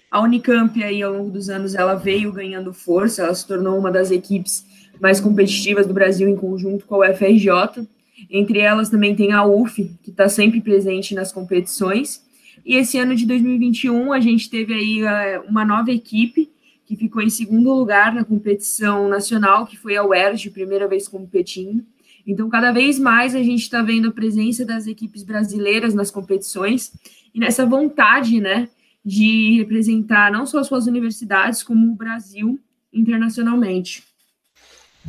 A 0.09 0.19
Unicamp, 0.21 0.83
aí, 0.83 1.03
ao 1.03 1.13
longo 1.13 1.29
dos 1.29 1.49
anos, 1.49 1.75
ela 1.75 1.93
veio 1.93 2.31
ganhando 2.31 2.73
força, 2.73 3.21
ela 3.21 3.35
se 3.35 3.45
tornou 3.45 3.77
uma 3.77 3.91
das 3.91 4.11
equipes 4.11 4.65
mais 4.99 5.19
competitivas 5.19 5.85
do 5.85 5.93
Brasil 5.93 6.27
em 6.27 6.35
conjunto 6.35 6.85
com 6.85 7.01
a 7.01 7.11
UFRJ. 7.11 7.87
Entre 8.29 8.59
elas 8.59 8.89
também 8.89 9.15
tem 9.15 9.31
a 9.31 9.45
UF, 9.45 9.91
que 10.01 10.09
está 10.09 10.27
sempre 10.27 10.61
presente 10.61 11.13
nas 11.13 11.31
competições. 11.31 12.24
E 12.65 12.75
esse 12.75 12.97
ano 12.97 13.15
de 13.15 13.25
2021 13.25 14.11
a 14.11 14.19
gente 14.19 14.49
teve 14.49 14.73
aí 14.73 15.03
uh, 15.03 15.47
uma 15.47 15.63
nova 15.63 15.91
equipe 15.91 16.49
que 16.85 16.95
ficou 16.95 17.21
em 17.21 17.29
segundo 17.29 17.73
lugar 17.73 18.13
na 18.13 18.23
competição 18.23 19.07
nacional, 19.07 19.65
que 19.65 19.77
foi 19.77 19.95
a 19.95 20.03
UERJ, 20.03 20.51
primeira 20.51 20.87
vez 20.87 21.07
competindo. 21.07 21.83
Então, 22.25 22.49
cada 22.49 22.71
vez 22.71 22.99
mais 22.99 23.35
a 23.35 23.41
gente 23.41 23.61
está 23.61 23.81
vendo 23.81 24.07
a 24.07 24.11
presença 24.11 24.65
das 24.65 24.87
equipes 24.87 25.23
brasileiras 25.23 25.93
nas 25.93 26.09
competições 26.09 26.91
e 27.33 27.39
nessa 27.39 27.65
vontade, 27.65 28.39
né, 28.39 28.69
de 29.03 29.57
representar 29.57 30.31
não 30.31 30.45
só 30.45 30.59
as 30.59 30.67
suas 30.67 30.87
universidades, 30.87 31.61
como 31.61 31.91
o 31.91 31.95
Brasil 31.95 32.59
internacionalmente. 32.91 34.03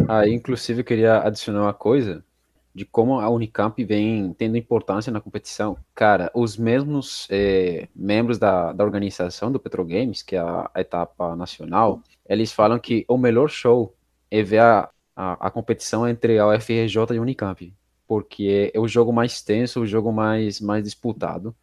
Aí, 0.09 0.35
inclusive, 0.35 0.81
eu 0.81 0.85
queria 0.85 1.19
adicionar 1.21 1.63
uma 1.63 1.73
coisa, 1.73 2.23
de 2.77 2.85
como 2.85 3.19
a 3.21 3.31
Unicamp 3.31 3.83
vem 3.83 4.35
tendo 4.35 4.59
importância 4.59 5.11
na 5.11 5.19
competição, 5.19 5.79
cara, 5.95 6.31
os 6.35 6.59
mesmos 6.59 7.27
é, 7.31 7.89
membros 7.97 8.37
da, 8.39 8.71
da 8.75 8.85
organização 8.85 9.51
do 9.51 9.59
Petrogames, 9.59 10.23
que 10.23 10.37
é 10.37 10.41
a, 10.41 10.71
a, 10.75 10.81
etapa 10.83 11.35
nacional, 11.35 12.03
eles 12.29 12.53
falam 12.53 12.79
que 12.79 13.07
o 13.09 13.17
melhor 13.17 13.49
show 13.49 13.97
é 14.31 14.43
ver 14.43 14.59
a, 14.59 14.91
a, 15.17 15.47
a 15.47 15.51
competição 15.51 16.07
entre 16.07 16.39
a 16.39 16.47
UFRJ 16.49 17.15
e 17.15 17.17
a 17.17 17.23
Unicamp, 17.23 17.73
porque 18.07 18.71
é 18.75 18.79
o 18.79 18.87
jogo 18.87 19.11
mais 19.11 19.41
tenso, 19.41 19.81
o 19.81 19.87
jogo 19.87 20.13
mais, 20.13 20.61
mais 20.61 20.85
disputado, 20.85 21.57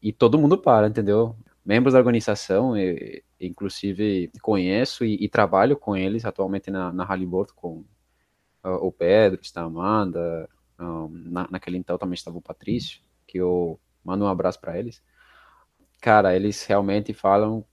e 0.00 0.12
todo 0.12 0.38
mundo 0.38 0.56
para, 0.56 0.86
entendeu? 0.86 1.34
Membros 1.64 1.94
da 1.94 1.98
organização, 1.98 2.76
eu, 2.76 3.20
inclusive 3.40 4.30
conheço 4.40 5.04
e, 5.04 5.16
e, 5.24 5.28
trabalho 5.28 5.76
com 5.76 5.96
eles 5.96 6.24
atualmente 6.24 6.70
na, 6.70 6.92
na 6.92 7.04
Halliburton, 7.04 7.54
com 7.56 7.84
o 8.70 8.92
Pedro, 8.92 9.40
está 9.42 9.62
a 9.62 9.64
Amanda, 9.64 10.48
um, 10.78 11.08
na, 11.08 11.48
naquele 11.50 11.78
então 11.78 11.98
também 11.98 12.14
estava 12.14 12.36
o 12.38 12.42
Patrício, 12.42 13.00
que 13.26 13.38
eu 13.38 13.78
mando 14.04 14.24
um 14.24 14.28
abraço 14.28 14.60
para 14.60 14.78
eles. 14.78 15.02
Cara, 16.00 16.36
eles 16.36 16.64
realmente 16.64 17.12
falam, 17.12 17.64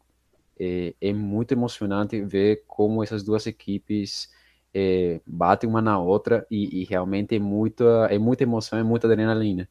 é, 0.60 0.96
é, 1.02 1.14
muito 1.14 1.52
emocionante 1.52 2.22
ver 2.22 2.64
como 2.68 3.04
essas 3.04 3.24
duas 3.24 3.46
equipes 3.48 4.32
é, 4.74 5.22
batem 5.26 5.70
uma 5.70 5.82
na 5.82 6.00
outra 6.00 6.46
e, 6.50 6.82
e 6.82 6.86
realmente 6.86 7.36
é 7.36 7.40
muita, 7.40 8.08
é 8.10 8.18
muita 8.18 8.44
emoção, 8.44 8.80
é 8.80 8.84
muita 8.84 9.08
adrenalina. 9.08 9.70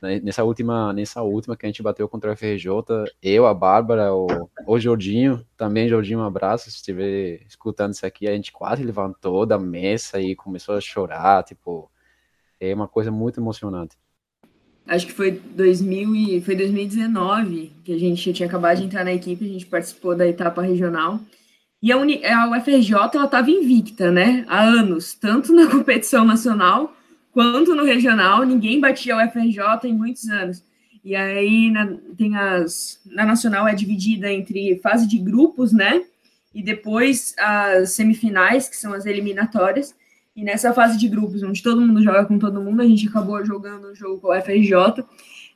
Né, 0.00 0.18
nessa 0.20 0.42
última, 0.42 0.92
nessa 0.92 1.22
última 1.22 1.56
que 1.56 1.66
a 1.66 1.68
gente 1.68 1.82
bateu 1.82 2.08
contra 2.08 2.32
o 2.32 2.36
FRJ, 2.36 2.66
eu, 3.22 3.46
a 3.46 3.52
Bárbara, 3.52 4.14
o, 4.14 4.26
o 4.66 4.78
Jordinho, 4.78 5.44
também 5.56 5.88
Jordinho, 5.88 6.20
um 6.20 6.24
abraço, 6.24 6.70
se 6.70 6.76
estiver 6.76 7.42
escutando 7.46 7.92
isso 7.92 8.06
aqui, 8.06 8.26
a 8.26 8.32
gente 8.32 8.50
quase 8.50 8.82
levantou 8.82 9.44
da 9.44 9.58
mesa 9.58 10.18
e 10.20 10.34
começou 10.34 10.74
a 10.74 10.80
chorar, 10.80 11.44
tipo, 11.44 11.90
é 12.58 12.74
uma 12.74 12.88
coisa 12.88 13.10
muito 13.10 13.40
emocionante. 13.40 13.96
Acho 14.86 15.06
que 15.06 15.12
foi 15.12 15.32
2000 15.32 16.16
e 16.16 16.40
foi 16.40 16.56
2019 16.56 17.72
que 17.84 17.92
a 17.92 17.98
gente 17.98 18.32
tinha 18.32 18.48
acabado 18.48 18.78
de 18.78 18.84
entrar 18.84 19.04
na 19.04 19.12
equipe, 19.12 19.44
a 19.44 19.48
gente 19.48 19.66
participou 19.66 20.16
da 20.16 20.26
etapa 20.26 20.62
regional. 20.62 21.20
E 21.82 21.92
a, 21.92 21.96
Uni, 21.96 22.24
a 22.24 22.50
UFRJ 22.50 22.92
ela 23.14 23.24
estava 23.24 23.50
invicta, 23.50 24.10
né? 24.10 24.44
Há 24.48 24.62
anos, 24.62 25.14
tanto 25.14 25.52
na 25.52 25.68
competição 25.70 26.24
nacional 26.24 26.92
quanto 27.32 27.74
no 27.74 27.84
regional, 27.84 28.44
ninguém 28.44 28.80
batia 28.80 29.16
o 29.16 29.30
FRJ 29.30 29.88
em 29.88 29.94
muitos 29.94 30.28
anos. 30.28 30.64
E 31.04 31.16
aí 31.16 31.70
na, 31.70 31.96
tem 32.16 32.36
as. 32.36 33.00
Na 33.06 33.24
nacional 33.24 33.66
é 33.66 33.74
dividida 33.74 34.30
entre 34.30 34.78
fase 34.82 35.06
de 35.06 35.18
grupos, 35.18 35.72
né? 35.72 36.04
E 36.54 36.62
depois 36.62 37.34
as 37.38 37.92
semifinais, 37.92 38.68
que 38.68 38.76
são 38.76 38.92
as 38.92 39.06
eliminatórias. 39.06 39.94
E 40.36 40.44
nessa 40.44 40.72
fase 40.72 40.98
de 40.98 41.08
grupos, 41.08 41.42
onde 41.42 41.62
todo 41.62 41.80
mundo 41.80 42.02
joga 42.02 42.24
com 42.24 42.38
todo 42.38 42.60
mundo, 42.60 42.82
a 42.82 42.86
gente 42.86 43.08
acabou 43.08 43.44
jogando 43.44 43.90
um 43.90 43.94
jogo 43.94 44.20
com 44.20 44.28
o 44.28 44.40
FRJ 44.40 45.04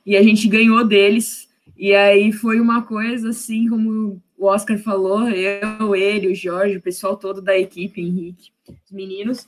e 0.05 0.15
a 0.15 0.23
gente 0.23 0.47
ganhou 0.47 0.85
deles. 0.85 1.47
E 1.77 1.93
aí 1.93 2.31
foi 2.31 2.59
uma 2.59 2.83
coisa 2.83 3.29
assim, 3.29 3.67
como 3.67 4.21
o 4.37 4.45
Oscar 4.45 4.77
falou, 4.77 5.29
eu, 5.29 5.95
ele, 5.95 6.27
o 6.27 6.35
Jorge, 6.35 6.77
o 6.77 6.81
pessoal 6.81 7.15
todo 7.17 7.41
da 7.41 7.57
equipe, 7.57 8.01
Henrique, 8.01 8.51
os 8.85 8.91
meninos, 8.91 9.47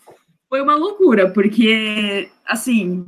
foi 0.50 0.62
uma 0.62 0.76
loucura, 0.76 1.30
porque, 1.30 2.30
assim, 2.46 3.06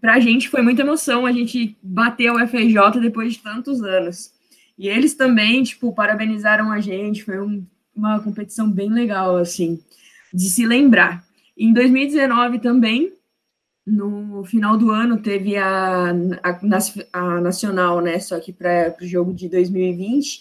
pra 0.00 0.20
gente 0.20 0.48
foi 0.48 0.62
muita 0.62 0.82
emoção 0.82 1.26
a 1.26 1.32
gente 1.32 1.76
bater 1.82 2.30
o 2.30 2.38
FJ 2.46 3.00
depois 3.00 3.34
de 3.34 3.40
tantos 3.40 3.82
anos. 3.82 4.32
E 4.78 4.88
eles 4.88 5.14
também, 5.14 5.62
tipo, 5.62 5.92
parabenizaram 5.92 6.72
a 6.72 6.80
gente, 6.80 7.24
foi 7.24 7.40
um, 7.40 7.66
uma 7.94 8.20
competição 8.20 8.70
bem 8.70 8.90
legal, 8.90 9.36
assim, 9.36 9.78
de 10.32 10.48
se 10.48 10.64
lembrar. 10.64 11.24
Em 11.56 11.72
2019 11.72 12.60
também, 12.60 13.12
no 13.86 14.44
final 14.44 14.76
do 14.76 14.90
ano, 14.90 15.20
teve 15.20 15.56
a, 15.56 16.12
a, 16.42 16.58
a 17.12 17.40
Nacional, 17.40 18.00
né, 18.00 18.18
só 18.20 18.38
que 18.38 18.52
para 18.52 18.96
o 19.02 19.06
jogo 19.06 19.34
de 19.34 19.48
2020, 19.48 20.40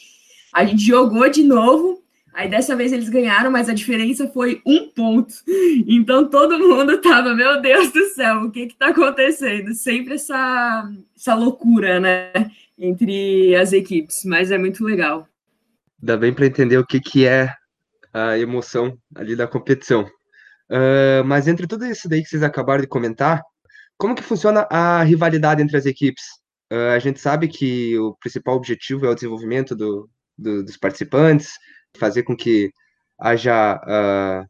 a 0.54 0.64
gente 0.64 0.84
jogou 0.84 1.30
de 1.30 1.44
novo, 1.44 2.02
Aí 2.34 2.50
dessa 2.50 2.76
vez 2.76 2.92
eles 2.92 3.10
ganharam, 3.10 3.52
mas 3.52 3.70
a 3.70 3.74
diferença 3.74 4.28
foi 4.28 4.62
um 4.66 4.90
ponto. 4.90 5.34
Então 5.88 6.30
todo 6.30 6.60
mundo 6.60 7.00
tava, 7.02 7.34
meu 7.34 7.62
Deus 7.62 7.92
do 7.92 8.06
céu, 8.10 8.44
o 8.44 8.52
que 8.52 8.68
que 8.68 8.78
tá 8.78 8.90
acontecendo? 8.90 9.74
Sempre 9.74 10.16
essa, 10.16 10.90
essa 11.16 11.36
loucura, 11.36 12.00
né, 12.00 12.32
entre 12.78 13.56
as 13.56 13.74
equipes, 13.74 14.24
mas 14.26 14.52
é 14.52 14.58
muito 14.58 14.84
legal. 14.84 15.28
Dá 16.02 16.16
bem 16.16 16.34
para 16.34 16.46
entender 16.46 16.78
o 16.78 16.86
que 16.86 17.00
que 17.00 17.26
é 17.26 17.54
a 18.14 18.38
emoção 18.38 18.98
ali 19.16 19.36
da 19.36 19.48
competição. 19.48 20.04
Uh, 20.70 21.24
mas 21.26 21.48
entre 21.48 21.68
tudo 21.68 21.86
isso 21.86 22.08
daí 22.08 22.22
que 22.22 22.30
vocês 22.30 22.44
acabaram 22.44 22.82
de 22.82 22.88
comentar, 22.88 23.42
como 23.98 24.16
que 24.16 24.24
funciona 24.24 24.68
a 24.70 25.04
rivalidade 25.04 25.62
entre 25.62 25.76
as 25.76 25.86
equipes? 25.86 26.24
Uh, 26.72 26.94
a 26.96 27.00
gente 27.00 27.20
sabe 27.20 27.48
que 27.48 27.98
o 27.98 28.16
principal 28.16 28.56
objetivo 28.56 29.06
é 29.06 29.10
o 29.10 29.16
desenvolvimento 29.16 29.76
do, 29.76 30.10
do, 30.38 30.64
dos 30.64 30.78
participantes, 30.78 31.54
fazer 31.98 32.24
com 32.24 32.36
que 32.36 32.72
haja 33.18 33.76
uh, 33.76 34.50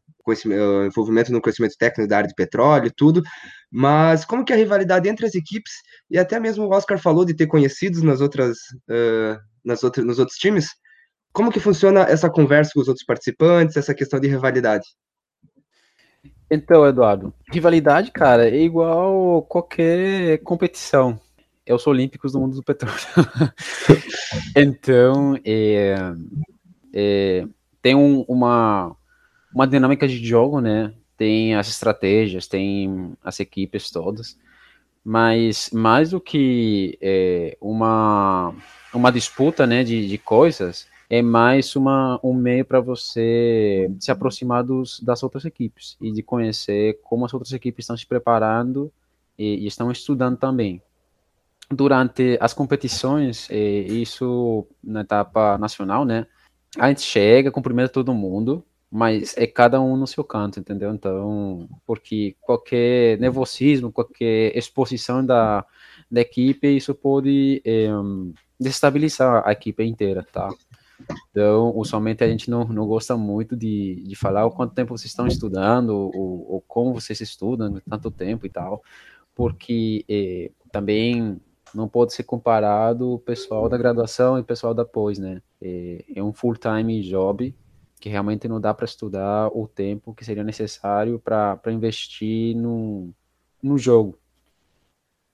envolvimento 0.85 1.31
no 1.31 1.41
conhecimento 1.41 1.75
técnico 1.77 2.07
da 2.07 2.17
área 2.17 2.27
de 2.27 2.35
petróleo 2.35 2.91
tudo, 2.95 3.21
mas 3.71 4.25
como 4.25 4.45
que 4.45 4.53
a 4.53 4.55
rivalidade 4.55 5.09
entre 5.09 5.25
as 5.25 5.33
equipes, 5.35 5.73
e 6.09 6.17
até 6.17 6.39
mesmo 6.39 6.65
o 6.65 6.69
Oscar 6.69 6.99
falou 6.99 7.25
de 7.25 7.35
ter 7.35 7.47
conhecidos 7.47 8.01
nas 8.03 8.21
outras, 8.21 8.57
uh, 8.89 9.39
nas 9.63 9.83
outras, 9.83 10.05
nos 10.05 10.19
outros 10.19 10.37
times, 10.37 10.67
como 11.31 11.51
que 11.51 11.59
funciona 11.59 12.01
essa 12.01 12.29
conversa 12.29 12.71
com 12.73 12.81
os 12.81 12.87
outros 12.87 13.05
participantes, 13.05 13.77
essa 13.77 13.93
questão 13.93 14.19
de 14.19 14.27
rivalidade? 14.27 14.85
Então, 16.51 16.85
Eduardo, 16.87 17.31
rivalidade, 17.51 18.11
cara, 18.11 18.49
é 18.49 18.59
igual 18.59 19.43
qualquer 19.43 20.39
competição. 20.39 21.19
É 21.63 21.75
os 21.75 21.85
Olímpicos 21.85 22.31
do 22.31 22.39
mundo 22.39 22.55
do 22.55 22.63
petróleo. 22.63 22.97
então, 24.57 25.39
é, 25.45 25.95
é, 26.93 27.45
tem 27.81 27.95
um, 27.95 28.21
uma, 28.27 28.95
uma 29.53 29.67
dinâmica 29.67 30.07
de 30.07 30.25
jogo, 30.25 30.59
né? 30.61 30.93
Tem 31.17 31.55
as 31.55 31.67
estratégias, 31.67 32.47
tem 32.47 33.13
as 33.23 33.39
equipes 33.39 33.91
todas, 33.91 34.37
mas 35.03 35.69
mais 35.73 36.11
do 36.11 36.21
que 36.21 36.97
é, 37.01 37.57
uma, 37.59 38.53
uma 38.93 39.11
disputa 39.11 39.67
né, 39.67 39.83
de, 39.83 40.07
de 40.07 40.17
coisas, 40.17 40.87
é 41.09 41.21
mais 41.21 41.75
uma, 41.75 42.19
um 42.23 42.33
meio 42.33 42.63
para 42.63 42.79
você 42.79 43.91
se 43.99 44.11
aproximar 44.11 44.63
dos, 44.63 44.99
das 44.99 45.23
outras 45.23 45.43
equipes 45.43 45.97
e 45.99 46.11
de 46.11 46.21
conhecer 46.21 46.99
como 47.03 47.25
as 47.25 47.33
outras 47.33 47.51
equipes 47.51 47.83
estão 47.83 47.97
se 47.97 48.05
preparando 48.05 48.91
e, 49.37 49.63
e 49.63 49.67
estão 49.67 49.91
estudando 49.91 50.37
também. 50.37 50.81
Durante 51.71 52.37
as 52.39 52.53
competições, 52.53 53.47
é, 53.49 53.57
isso 53.57 54.67
na 54.83 55.01
etapa 55.01 55.57
nacional, 55.57 56.05
né? 56.05 56.27
A 56.77 56.89
gente 56.89 57.01
chega, 57.01 57.51
cumprimenta 57.51 57.89
todo 57.89 58.13
mundo, 58.13 58.63
mas 58.91 59.35
é 59.37 59.45
cada 59.45 59.79
um 59.81 59.95
no 59.95 60.07
seu 60.07 60.23
canto, 60.23 60.59
entendeu? 60.59 60.93
Então, 60.93 61.67
porque 61.85 62.35
qualquer 62.41 63.19
nervosismo, 63.19 63.91
qualquer 63.91 64.55
exposição 64.57 65.25
da, 65.25 65.65
da 66.09 66.21
equipe, 66.21 66.67
isso 66.75 66.93
pode 66.95 67.61
é, 67.65 67.87
destabilizar 68.59 69.47
a 69.47 69.51
equipe 69.51 69.83
inteira, 69.83 70.25
tá? 70.31 70.49
Então, 71.29 71.75
usualmente 71.75 72.23
a 72.23 72.27
gente 72.27 72.49
não, 72.49 72.65
não 72.65 72.85
gosta 72.85 73.15
muito 73.15 73.55
de, 73.55 74.03
de 74.07 74.15
falar 74.15 74.45
o 74.45 74.51
quanto 74.51 74.73
tempo 74.73 74.97
vocês 74.97 75.11
estão 75.11 75.27
estudando, 75.27 75.89
ou, 75.89 76.53
ou 76.53 76.61
como 76.67 76.93
vocês 76.93 77.21
estudam, 77.21 77.79
tanto 77.89 78.11
tempo 78.11 78.45
e 78.45 78.49
tal, 78.49 78.83
porque 79.35 80.03
é, 80.09 80.51
também 80.71 81.39
não 81.73 81.87
pode 81.87 82.13
ser 82.13 82.23
comparado 82.23 83.13
o 83.13 83.19
pessoal 83.19 83.69
da 83.69 83.77
graduação 83.77 84.37
e 84.37 84.41
o 84.41 84.43
pessoal 84.43 84.73
da 84.73 84.83
pós, 84.83 85.17
né? 85.19 85.41
É, 85.61 86.05
é 86.15 86.23
um 86.23 86.33
full-time 86.33 87.01
job 87.01 87.55
que 87.99 88.09
realmente 88.09 88.47
não 88.47 88.61
dá 88.61 88.73
para 88.73 88.85
estudar 88.85 89.49
o 89.49 89.67
tempo 89.67 90.13
que 90.13 90.23
seria 90.23 90.43
necessário 90.43 91.19
para 91.19 91.59
investir 91.67 92.55
no, 92.55 93.13
no 93.61 93.77
jogo. 93.77 94.17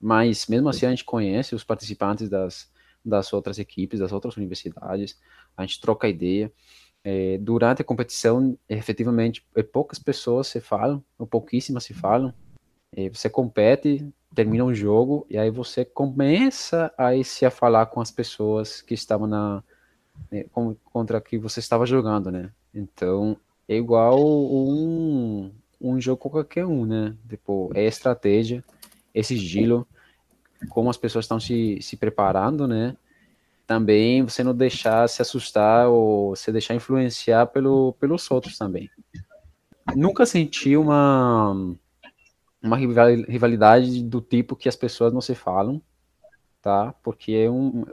Mas, 0.00 0.46
mesmo 0.46 0.68
assim, 0.68 0.86
a 0.86 0.90
gente 0.90 1.04
conhece 1.04 1.54
os 1.54 1.64
participantes 1.64 2.28
das, 2.28 2.70
das 3.04 3.32
outras 3.32 3.58
equipes, 3.58 4.00
das 4.00 4.12
outras 4.12 4.36
universidades, 4.36 5.18
a 5.56 5.64
gente 5.64 5.80
troca 5.80 6.08
ideia. 6.08 6.52
É, 7.04 7.38
durante 7.38 7.82
a 7.82 7.84
competição, 7.84 8.58
efetivamente, 8.68 9.46
é, 9.54 9.62
poucas 9.62 9.98
pessoas 9.98 10.48
se 10.48 10.60
falam, 10.60 11.02
ou 11.16 11.26
pouquíssimas 11.26 11.84
se 11.84 11.94
falam. 11.94 12.34
É, 12.96 13.08
você 13.08 13.30
compete, 13.30 14.12
termina 14.34 14.64
um 14.64 14.74
jogo 14.74 15.24
e 15.30 15.38
aí 15.38 15.50
você 15.50 15.84
começa 15.84 16.92
a 16.98 17.10
se 17.22 17.46
a 17.46 17.50
falar 17.50 17.86
com 17.86 18.00
as 18.00 18.10
pessoas 18.10 18.82
que 18.82 18.94
estavam 18.94 19.26
na 19.26 19.62
contra 20.92 21.20
que 21.20 21.38
você 21.38 21.60
estava 21.60 21.86
jogando, 21.86 22.30
né? 22.30 22.50
Então 22.74 23.36
é 23.68 23.76
igual 23.76 24.18
um, 24.18 25.52
um 25.80 26.00
jogo 26.00 26.30
qualquer 26.30 26.66
um, 26.66 26.84
né? 26.84 27.16
Tipo, 27.28 27.70
é 27.74 27.84
estratégia, 27.84 28.64
é 29.14 29.22
sigilo, 29.22 29.86
como 30.68 30.90
as 30.90 30.96
pessoas 30.96 31.24
estão 31.24 31.40
se, 31.40 31.78
se 31.80 31.96
preparando, 31.96 32.66
né? 32.66 32.96
Também 33.66 34.22
você 34.22 34.44
não 34.44 34.54
deixar 34.54 35.08
se 35.08 35.20
assustar 35.20 35.88
ou 35.88 36.36
se 36.36 36.52
deixar 36.52 36.74
influenciar 36.74 37.46
pelo, 37.46 37.94
pelos 37.94 38.30
outros 38.30 38.56
também. 38.56 38.88
Nunca 39.94 40.24
senti 40.26 40.76
uma 40.76 41.74
uma 42.62 42.76
rivalidade 42.76 44.02
do 44.02 44.20
tipo 44.20 44.56
que 44.56 44.68
as 44.68 44.76
pessoas 44.76 45.12
não 45.12 45.20
se 45.20 45.34
falam, 45.34 45.80
tá? 46.66 46.92
Porque 47.00 47.30
é 47.30 47.48
um, 47.48 47.84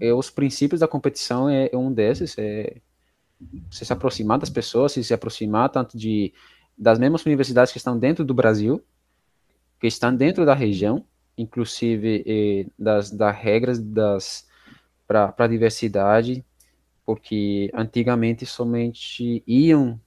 é, 0.00 0.08
é 0.08 0.14
os 0.14 0.30
princípios 0.30 0.80
da 0.80 0.88
competição 0.88 1.50
é, 1.50 1.68
é 1.70 1.76
um 1.76 1.92
desses, 1.92 2.34
é 2.38 2.80
você 3.70 3.84
se 3.84 3.92
aproximar 3.92 4.38
das 4.38 4.48
pessoas, 4.48 4.92
se, 4.92 5.04
se 5.04 5.12
aproximar 5.12 5.68
tanto 5.68 5.98
de 5.98 6.32
das 6.78 6.98
mesmas 6.98 7.26
universidades 7.26 7.72
que 7.72 7.76
estão 7.76 7.98
dentro 7.98 8.24
do 8.24 8.32
Brasil, 8.32 8.82
que 9.78 9.86
estão 9.86 10.16
dentro 10.16 10.46
da 10.46 10.54
região, 10.54 11.04
inclusive 11.36 12.24
eh, 12.26 12.70
das, 12.78 13.10
das 13.10 13.36
regras 13.36 13.78
das 13.78 14.46
para 15.06 15.34
a 15.36 15.46
diversidade, 15.46 16.42
porque 17.04 17.70
antigamente 17.74 18.46
somente 18.46 19.44
iam 19.46 20.00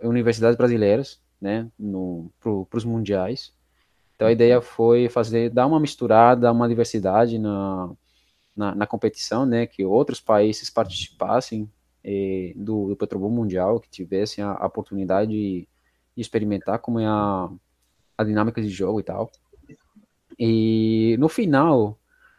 universidades 0.00 0.56
brasileiras, 0.56 1.20
né, 1.40 1.68
para 2.40 2.78
os 2.78 2.84
mundiais. 2.84 3.52
Então 4.22 4.28
a 4.28 4.32
ideia 4.32 4.60
foi 4.60 5.08
fazer, 5.08 5.50
dar 5.50 5.66
uma 5.66 5.80
misturada, 5.80 6.52
uma 6.52 6.68
diversidade 6.68 7.40
na, 7.40 7.90
na, 8.56 8.72
na 8.72 8.86
competição, 8.86 9.44
né, 9.44 9.66
que 9.66 9.84
outros 9.84 10.20
países 10.20 10.70
participassem 10.70 11.68
eh, 12.04 12.52
do, 12.54 12.90
do 12.90 12.96
Petrobol 12.96 13.32
Mundial, 13.32 13.80
que 13.80 13.90
tivessem 13.90 14.44
a, 14.44 14.52
a 14.52 14.66
oportunidade 14.66 15.32
de, 15.32 15.68
de, 16.14 16.22
experimentar 16.22 16.78
como 16.78 17.00
é 17.00 17.06
a, 17.06 17.50
a 18.16 18.22
dinâmica 18.22 18.62
de 18.62 18.68
jogo 18.68 19.00
e 19.00 19.02
tal. 19.02 19.28
E 20.38 21.16
no 21.18 21.28
final, 21.28 21.98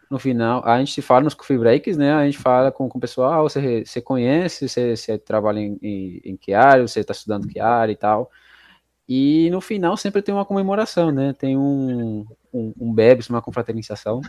no 0.10 0.17
final, 0.17 0.65
a 0.65 0.80
gente 0.80 1.02
fala 1.02 1.26
nos 1.26 1.34
coffee 1.34 1.58
breaks, 1.58 1.98
né? 1.98 2.13
A 2.13 2.24
gente 2.24 2.38
fala 2.38 2.72
com, 2.72 2.88
com 2.88 2.98
o 2.98 3.02
pessoal, 3.02 3.34
ah, 3.34 3.41
você, 3.41 3.84
você 3.86 4.00
conhece, 4.00 4.69
você, 4.69 4.96
você 4.96 5.17
trabalha 5.17 5.60
em, 5.60 5.78
em, 5.82 6.22
em 6.24 6.38
que 6.38 6.54
área, 6.54 6.88
você 6.88 7.02
está 7.02 7.12
estudando 7.12 7.46
que 7.46 7.60
área 7.60 7.91
e 7.91 7.98
tal. 7.98 8.32
E 9.15 9.47
no 9.52 9.62
final 9.62 9.95
sempre 9.95 10.23
tem 10.23 10.34
uma 10.34 10.43
comemoração, 10.43 11.12
né? 11.12 11.34
Tem 11.34 11.56
um, 11.56 12.26
um, 12.52 12.73
um 12.80 12.91
bebes, 12.91 13.30
uma 13.30 13.43
confraternização. 13.43 14.21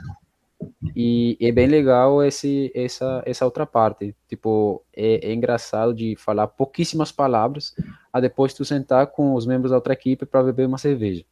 E 0.94 1.38
é 1.40 1.51
bem 1.51 1.66
legal 1.66 2.23
esse, 2.23 2.70
essa, 2.75 3.23
essa 3.25 3.47
outra 3.47 3.64
parte. 3.64 4.14
Tipo, 4.29 4.85
é, 4.94 5.27
é, 5.27 5.33
engraçado 5.33 5.94
de 5.94 6.14
falar 6.16 6.49
pouquíssimas 6.49 7.11
palavras, 7.11 7.75
a 8.12 8.20
depois 8.20 8.53
tu 8.53 8.62
sentar 8.62 9.07
com 9.07 9.33
os 9.33 9.47
membros 9.47 9.70
da 9.70 9.79
outra 9.79 9.94
equipe 9.94 10.27
para 10.27 10.42
beber 10.42 10.66
uma 10.66 10.77
cerveja. 10.77 11.25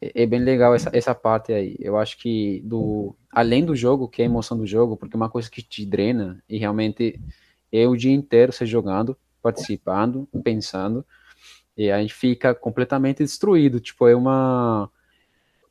É, 0.00 0.24
é, 0.24 0.26
bem 0.26 0.40
legal 0.40 0.74
essa, 0.74 0.90
essa 0.92 1.14
parte 1.14 1.52
aí. 1.52 1.76
Eu 1.78 1.96
acho 1.96 2.18
que, 2.18 2.60
do, 2.64 3.14
além 3.30 3.64
do 3.64 3.76
jogo, 3.76 4.08
que 4.08 4.22
é 4.22 4.24
a 4.24 4.28
emoção 4.28 4.58
do 4.58 4.66
jogo, 4.66 4.96
porque 4.96 5.14
é 5.14 5.18
uma 5.18 5.30
coisa 5.30 5.48
que 5.48 5.62
te 5.62 5.86
drena, 5.86 6.42
e 6.48 6.58
realmente 6.58 7.20
é 7.70 7.86
o 7.86 7.94
dia 7.94 8.12
inteiro 8.12 8.52
você 8.52 8.66
jogando, 8.66 9.16
participando, 9.40 10.28
pensando, 10.42 11.06
e 11.76 11.90
a 11.90 12.00
gente 12.00 12.14
fica 12.14 12.54
completamente 12.54 13.18
destruído. 13.22 13.80
Tipo, 13.80 14.08
é 14.08 14.16
uma 14.16 14.90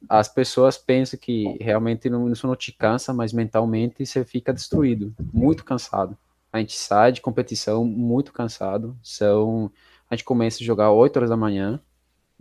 as 0.10 0.28
pessoas 0.28 0.78
pensam 0.78 1.20
que 1.20 1.58
realmente 1.60 2.10
não, 2.10 2.32
isso 2.32 2.48
não 2.48 2.56
te 2.56 2.72
cansa, 2.72 3.14
mas 3.14 3.34
mentalmente 3.34 4.06
você 4.06 4.24
fica 4.24 4.54
destruído, 4.54 5.14
muito 5.34 5.64
cansado. 5.66 6.18
A 6.52 6.60
gente 6.60 6.78
sai 6.78 7.12
de 7.12 7.22
competição 7.22 7.84
muito 7.84 8.32
cansado. 8.32 8.98
São, 9.04 9.72
a 10.10 10.16
gente 10.16 10.24
começa 10.24 10.62
a 10.62 10.66
jogar 10.66 10.92
8 10.92 11.18
horas 11.18 11.30
da 11.30 11.38
manhã. 11.38 11.82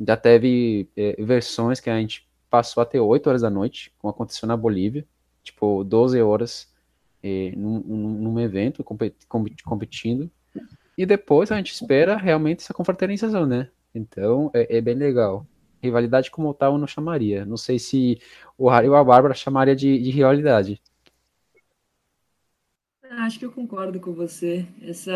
Já 0.06 0.16
teve 0.16 0.88
é, 0.96 1.16
versões 1.22 1.80
que 1.80 1.90
a 1.90 1.98
gente 1.98 2.28
passou 2.50 2.82
até 2.82 3.00
8 3.00 3.26
horas 3.28 3.42
da 3.42 3.50
noite, 3.50 3.92
como 3.98 4.10
aconteceu 4.10 4.46
na 4.46 4.56
Bolívia, 4.56 5.06
tipo 5.42 5.82
12 5.82 6.20
horas 6.22 6.72
é, 7.22 7.52
num, 7.56 7.80
num, 7.80 8.40
evento 8.40 8.84
competindo. 8.84 10.30
E 10.96 11.04
depois 11.04 11.50
a 11.50 11.56
gente 11.56 11.72
espera 11.72 12.16
realmente 12.16 12.62
essa 12.62 12.74
confraternização, 12.74 13.46
né? 13.46 13.68
Então 13.94 14.50
é, 14.54 14.78
é 14.78 14.80
bem 14.80 14.94
legal 14.94 15.46
rivalidade 15.84 16.30
como 16.30 16.54
tal 16.54 16.72
eu 16.72 16.78
não 16.78 16.86
chamaria. 16.86 17.44
Não 17.44 17.56
sei 17.56 17.78
se 17.78 18.18
o 18.56 18.68
Harry 18.68 18.88
ou 18.88 18.96
a 18.96 19.04
Bárbara 19.04 19.34
chamaria 19.34 19.76
de, 19.76 19.98
de 19.98 20.10
rivalidade. 20.10 20.80
Acho 23.10 23.38
que 23.38 23.44
eu 23.44 23.52
concordo 23.52 24.00
com 24.00 24.12
você. 24.12 24.66
Essa 24.82 25.12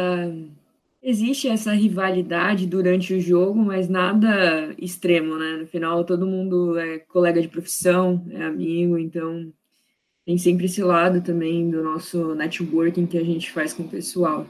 existe 1.02 1.48
essa 1.48 1.72
rivalidade 1.72 2.66
durante 2.66 3.14
o 3.14 3.20
jogo, 3.20 3.58
mas 3.58 3.88
nada 3.88 4.74
extremo, 4.78 5.36
né? 5.36 5.56
No 5.56 5.66
final 5.66 6.04
todo 6.04 6.26
mundo 6.26 6.78
é 6.78 6.98
colega 6.98 7.40
de 7.40 7.48
profissão, 7.48 8.24
é 8.30 8.44
amigo, 8.44 8.98
então 8.98 9.52
tem 10.24 10.36
sempre 10.36 10.66
esse 10.66 10.82
lado 10.82 11.22
também 11.22 11.70
do 11.70 11.82
nosso 11.82 12.34
networking 12.34 13.06
que 13.06 13.18
a 13.18 13.24
gente 13.24 13.50
faz 13.50 13.72
com 13.72 13.84
o 13.84 13.88
pessoal. 13.88 14.46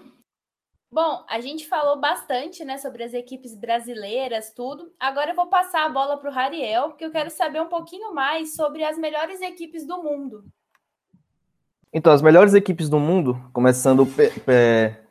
Bom, 0.91 1.23
a 1.29 1.39
gente 1.41 1.69
falou 1.69 2.01
bastante, 2.01 2.65
né, 2.65 2.79
sobre 2.79 3.05
as 3.05 3.13
equipes 3.13 3.55
brasileiras, 3.55 4.53
tudo. 4.55 4.91
Agora 4.99 5.33
eu 5.33 5.37
vou 5.37 5.47
passar 5.47 5.85
a 5.85 5.89
bola 5.89 6.17
para 6.17 6.31
o 6.31 6.33
Rariel, 6.33 6.89
porque 6.89 7.05
eu 7.05 7.11
quero 7.11 7.31
saber 7.31 7.61
um 7.61 7.69
pouquinho 7.69 8.15
mais 8.15 8.57
sobre 8.57 8.83
as 8.83 8.97
melhores 8.97 9.43
equipes 9.43 9.87
do 9.87 10.03
mundo. 10.03 10.45
Então, 11.93 12.13
as 12.13 12.23
melhores 12.23 12.55
equipes 12.55 12.89
do 12.89 12.99
mundo, 12.99 13.39
começando 13.53 14.07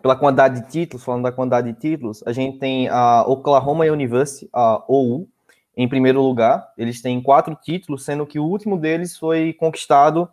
pela 0.02 0.16
quantidade 0.16 0.62
de 0.62 0.72
títulos, 0.72 1.04
falando 1.04 1.24
da 1.24 1.32
quantidade 1.32 1.72
de 1.72 1.80
títulos, 1.80 2.24
a 2.26 2.32
gente 2.32 2.58
tem 2.60 2.88
a 2.88 3.24
Oklahoma 3.28 3.86
University, 3.86 4.50
a 4.54 4.84
OU, 4.88 5.28
em 5.76 5.88
primeiro 5.88 6.22
lugar. 6.22 6.72
Eles 6.78 7.02
têm 7.02 7.22
quatro 7.22 7.56
títulos, 7.56 8.04
sendo 8.04 8.26
que 8.26 8.40
o 8.40 8.46
último 8.46 8.78
deles 8.78 9.18
foi 9.18 9.54
conquistado 9.54 10.28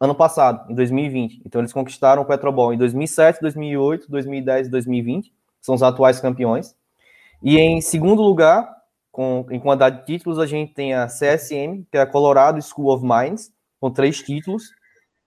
ano 0.00 0.14
passado, 0.14 0.70
em 0.70 0.74
2020. 0.74 1.42
Então 1.44 1.60
eles 1.60 1.72
conquistaram 1.72 2.22
o 2.22 2.24
Petrobol 2.24 2.72
em 2.72 2.78
2007, 2.78 3.40
2008, 3.40 4.10
2010 4.10 4.66
e 4.68 4.70
2020, 4.70 5.32
são 5.60 5.74
os 5.74 5.82
atuais 5.82 6.20
campeões. 6.20 6.76
E 7.42 7.58
em 7.58 7.80
segundo 7.80 8.22
lugar, 8.22 8.68
com, 9.10 9.46
em 9.50 9.58
quantidade 9.58 10.00
de 10.00 10.06
títulos, 10.06 10.38
a 10.38 10.46
gente 10.46 10.72
tem 10.72 10.94
a 10.94 11.06
CSM, 11.06 11.84
que 11.90 11.98
é 11.98 12.00
a 12.00 12.06
Colorado 12.06 12.60
School 12.62 12.92
of 12.92 13.04
Mines, 13.04 13.52
com 13.80 13.90
três 13.90 14.22
títulos, 14.22 14.72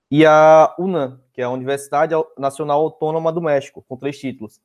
e 0.10 0.26
a 0.26 0.74
UNAM, 0.78 1.20
que 1.34 1.42
é 1.42 1.46
a 1.46 1.50
Universidade 1.50 2.14
Nacional 2.38 2.82
Autônoma 2.82 3.32
do 3.32 3.42
México, 3.42 3.84
com 3.88 3.96
três 3.96 4.18
títulos. 4.20 4.60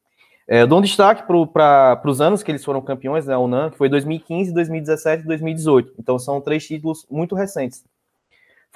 É, 0.49 0.63
eu 0.63 0.67
dou 0.67 0.79
um 0.79 0.83
destaque 0.83 1.25
para 1.27 2.01
os 2.05 2.21
anos 2.21 2.43
que 2.43 2.51
eles 2.53 2.65
foram 2.65 2.81
campeões, 2.81 3.27
né, 3.27 3.35
a 3.35 3.39
UNAM, 3.39 3.71
que 3.71 3.77
foi 3.77 3.89
2015, 3.89 4.53
2017 4.53 5.25
e 5.25 5.27
2018. 5.27 5.95
Então 5.99 6.19
são 6.19 6.41
três 6.41 6.67
títulos 6.67 7.05
muito 7.11 7.35
recentes. 7.35 7.85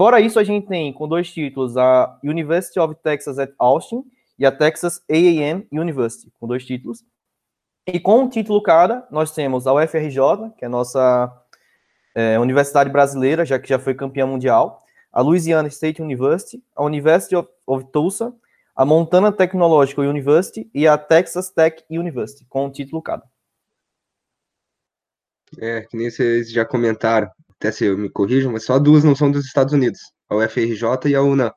Fora 0.01 0.19
isso, 0.19 0.39
a 0.39 0.45
gente 0.45 0.67
tem 0.67 0.91
com 0.95 1.07
dois 1.07 1.31
títulos 1.31 1.77
a 1.77 2.19
University 2.25 2.81
of 2.81 2.95
Texas 3.03 3.39
at 3.39 3.53
Austin 3.59 4.03
e 4.39 4.47
a 4.47 4.51
Texas 4.51 5.05
A&M 5.11 5.69
University, 5.71 6.33
com 6.41 6.47
dois 6.47 6.65
títulos. 6.65 7.05
E 7.87 8.01
com 8.01 8.21
um 8.21 8.29
título 8.31 8.63
cada, 8.63 9.07
nós 9.11 9.35
temos 9.35 9.67
a 9.67 9.75
UFRJ, 9.75 10.55
que 10.57 10.65
é 10.65 10.69
a 10.69 10.71
nossa 10.71 11.31
é, 12.15 12.39
universidade 12.39 12.89
brasileira, 12.89 13.45
já 13.45 13.59
que 13.59 13.69
já 13.69 13.79
foi 13.79 13.93
campeã 13.93 14.27
mundial, 14.27 14.83
a 15.13 15.21
Louisiana 15.21 15.69
State 15.69 16.01
University, 16.01 16.65
a 16.75 16.83
University 16.83 17.37
of, 17.37 17.51
of 17.67 17.85
Tulsa, 17.93 18.35
a 18.75 18.87
Montana 18.87 19.31
Technological 19.31 20.07
University 20.07 20.71
e 20.73 20.89
a 20.89 20.97
Texas 20.97 21.51
Tech 21.51 21.85
University, 21.91 22.47
com 22.49 22.65
um 22.65 22.71
título 22.71 23.03
cada. 23.03 23.25
É, 25.59 25.83
que 25.83 25.95
nem 25.95 26.09
vocês 26.11 26.51
já 26.51 26.65
comentaram, 26.65 27.31
até 27.61 27.71
se 27.71 27.85
eu 27.85 27.97
me 27.97 28.09
corrijam, 28.09 28.53
mas 28.53 28.65
só 28.65 28.79
duas 28.79 29.05
não 29.05 29.15
são 29.15 29.31
dos 29.31 29.45
Estados 29.45 29.75
Unidos, 29.75 30.01
a 30.31 30.37
UFRJ 30.37 31.11
e 31.11 31.15
a 31.15 31.23
UNAM. 31.23 31.53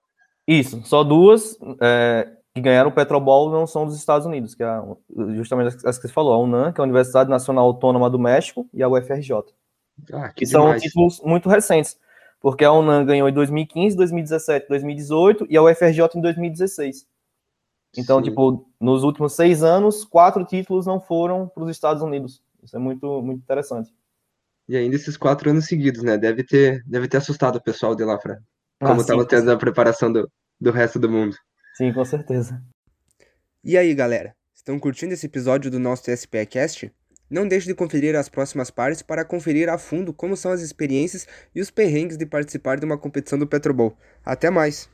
Isso, 0.46 0.82
só 0.84 1.02
duas 1.02 1.58
é, 1.82 2.30
que 2.54 2.60
ganharam 2.60 2.90
o 2.90 2.94
Petrobol 2.94 3.50
não 3.50 3.66
são 3.66 3.86
dos 3.86 3.96
Estados 3.96 4.28
Unidos, 4.28 4.54
que 4.54 4.62
é 4.62 4.82
justamente 5.34 5.78
as 5.88 5.98
que 5.98 6.08
você 6.08 6.14
falou, 6.14 6.34
a 6.34 6.40
UNAM, 6.40 6.74
que 6.74 6.82
é 6.82 6.84
a 6.84 6.84
Universidade 6.84 7.30
Nacional 7.30 7.66
Autônoma 7.66 8.10
do 8.10 8.20
México, 8.20 8.68
e 8.74 8.84
a 8.84 8.90
UFRJ. 8.90 9.32
Ah, 10.12 10.28
que, 10.30 10.36
que 10.40 10.46
são 10.46 10.78
títulos 10.78 11.22
muito 11.24 11.48
recentes, 11.48 11.98
porque 12.42 12.66
a 12.66 12.74
UNAM 12.74 13.06
ganhou 13.06 13.30
em 13.30 13.34
2015, 13.34 13.96
2017, 13.96 14.68
2018 14.68 15.48
e 15.50 15.56
a 15.56 15.64
UFRJ 15.64 16.02
em 16.16 16.22
2016. 16.22 17.08
Então, 17.98 18.18
Sim. 18.18 18.24
tipo, 18.26 18.68
nos 18.82 19.04
últimos 19.04 19.34
seis 19.34 19.64
anos, 19.64 20.04
quatro 20.04 20.44
títulos 20.44 20.86
não 20.86 21.00
foram 21.00 21.48
para 21.48 21.64
os 21.64 21.70
Estados 21.70 22.04
Unidos. 22.04 22.42
Isso 22.62 22.76
é 22.76 22.80
muito, 22.80 23.22
muito 23.22 23.40
interessante. 23.42 23.94
E 24.68 24.78
ainda 24.78 24.96
esses 24.96 25.18
quatro 25.18 25.50
anos 25.50 25.66
seguidos, 25.66 26.04
né? 26.04 26.18
Deve 26.18 26.44
ter, 26.44 26.84
deve 26.86 27.08
ter 27.08 27.18
assustado 27.18 27.58
o 27.58 27.64
pessoal 27.64 27.96
de 27.96 28.04
lá 28.04 28.18
para 28.18 28.40
como 28.80 29.02
estava 29.02 29.22
ah, 29.22 29.26
tendo 29.26 29.52
a 29.52 29.58
preparação 29.58 30.12
do, 30.12 30.30
do 30.60 30.72
resto 30.72 31.00
do 31.00 31.10
mundo. 31.10 31.36
Sim, 31.76 31.92
com 31.94 32.04
certeza. 32.04 32.62
E 33.64 33.78
aí, 33.78 33.94
galera? 33.94 34.36
Estão 34.54 34.80
curtindo 34.80 35.14
esse 35.14 35.26
episódio 35.26 35.72
do 35.72 35.80
nosso 35.80 36.10
SPCast? 36.12 36.92
Não 37.30 37.48
deixe 37.48 37.66
de 37.66 37.74
conferir 37.74 38.16
as 38.16 38.30
próximas 38.30 38.70
partes 38.70 39.02
para 39.02 39.26
conferir 39.26 39.70
a 39.70 39.78
fundo 39.78 40.14
como 40.14 40.38
são 40.38 40.52
as 40.52 40.62
experiências 40.62 41.28
e 41.56 41.62
os 41.62 41.72
perrengues 41.72 42.18
de 42.18 42.26
participar 42.26 42.80
de 42.80 42.86
uma 42.86 42.98
competição 42.98 43.40
do 43.40 43.48
Petrobol. 43.48 43.98
Até 44.24 44.50
mais! 44.50 44.90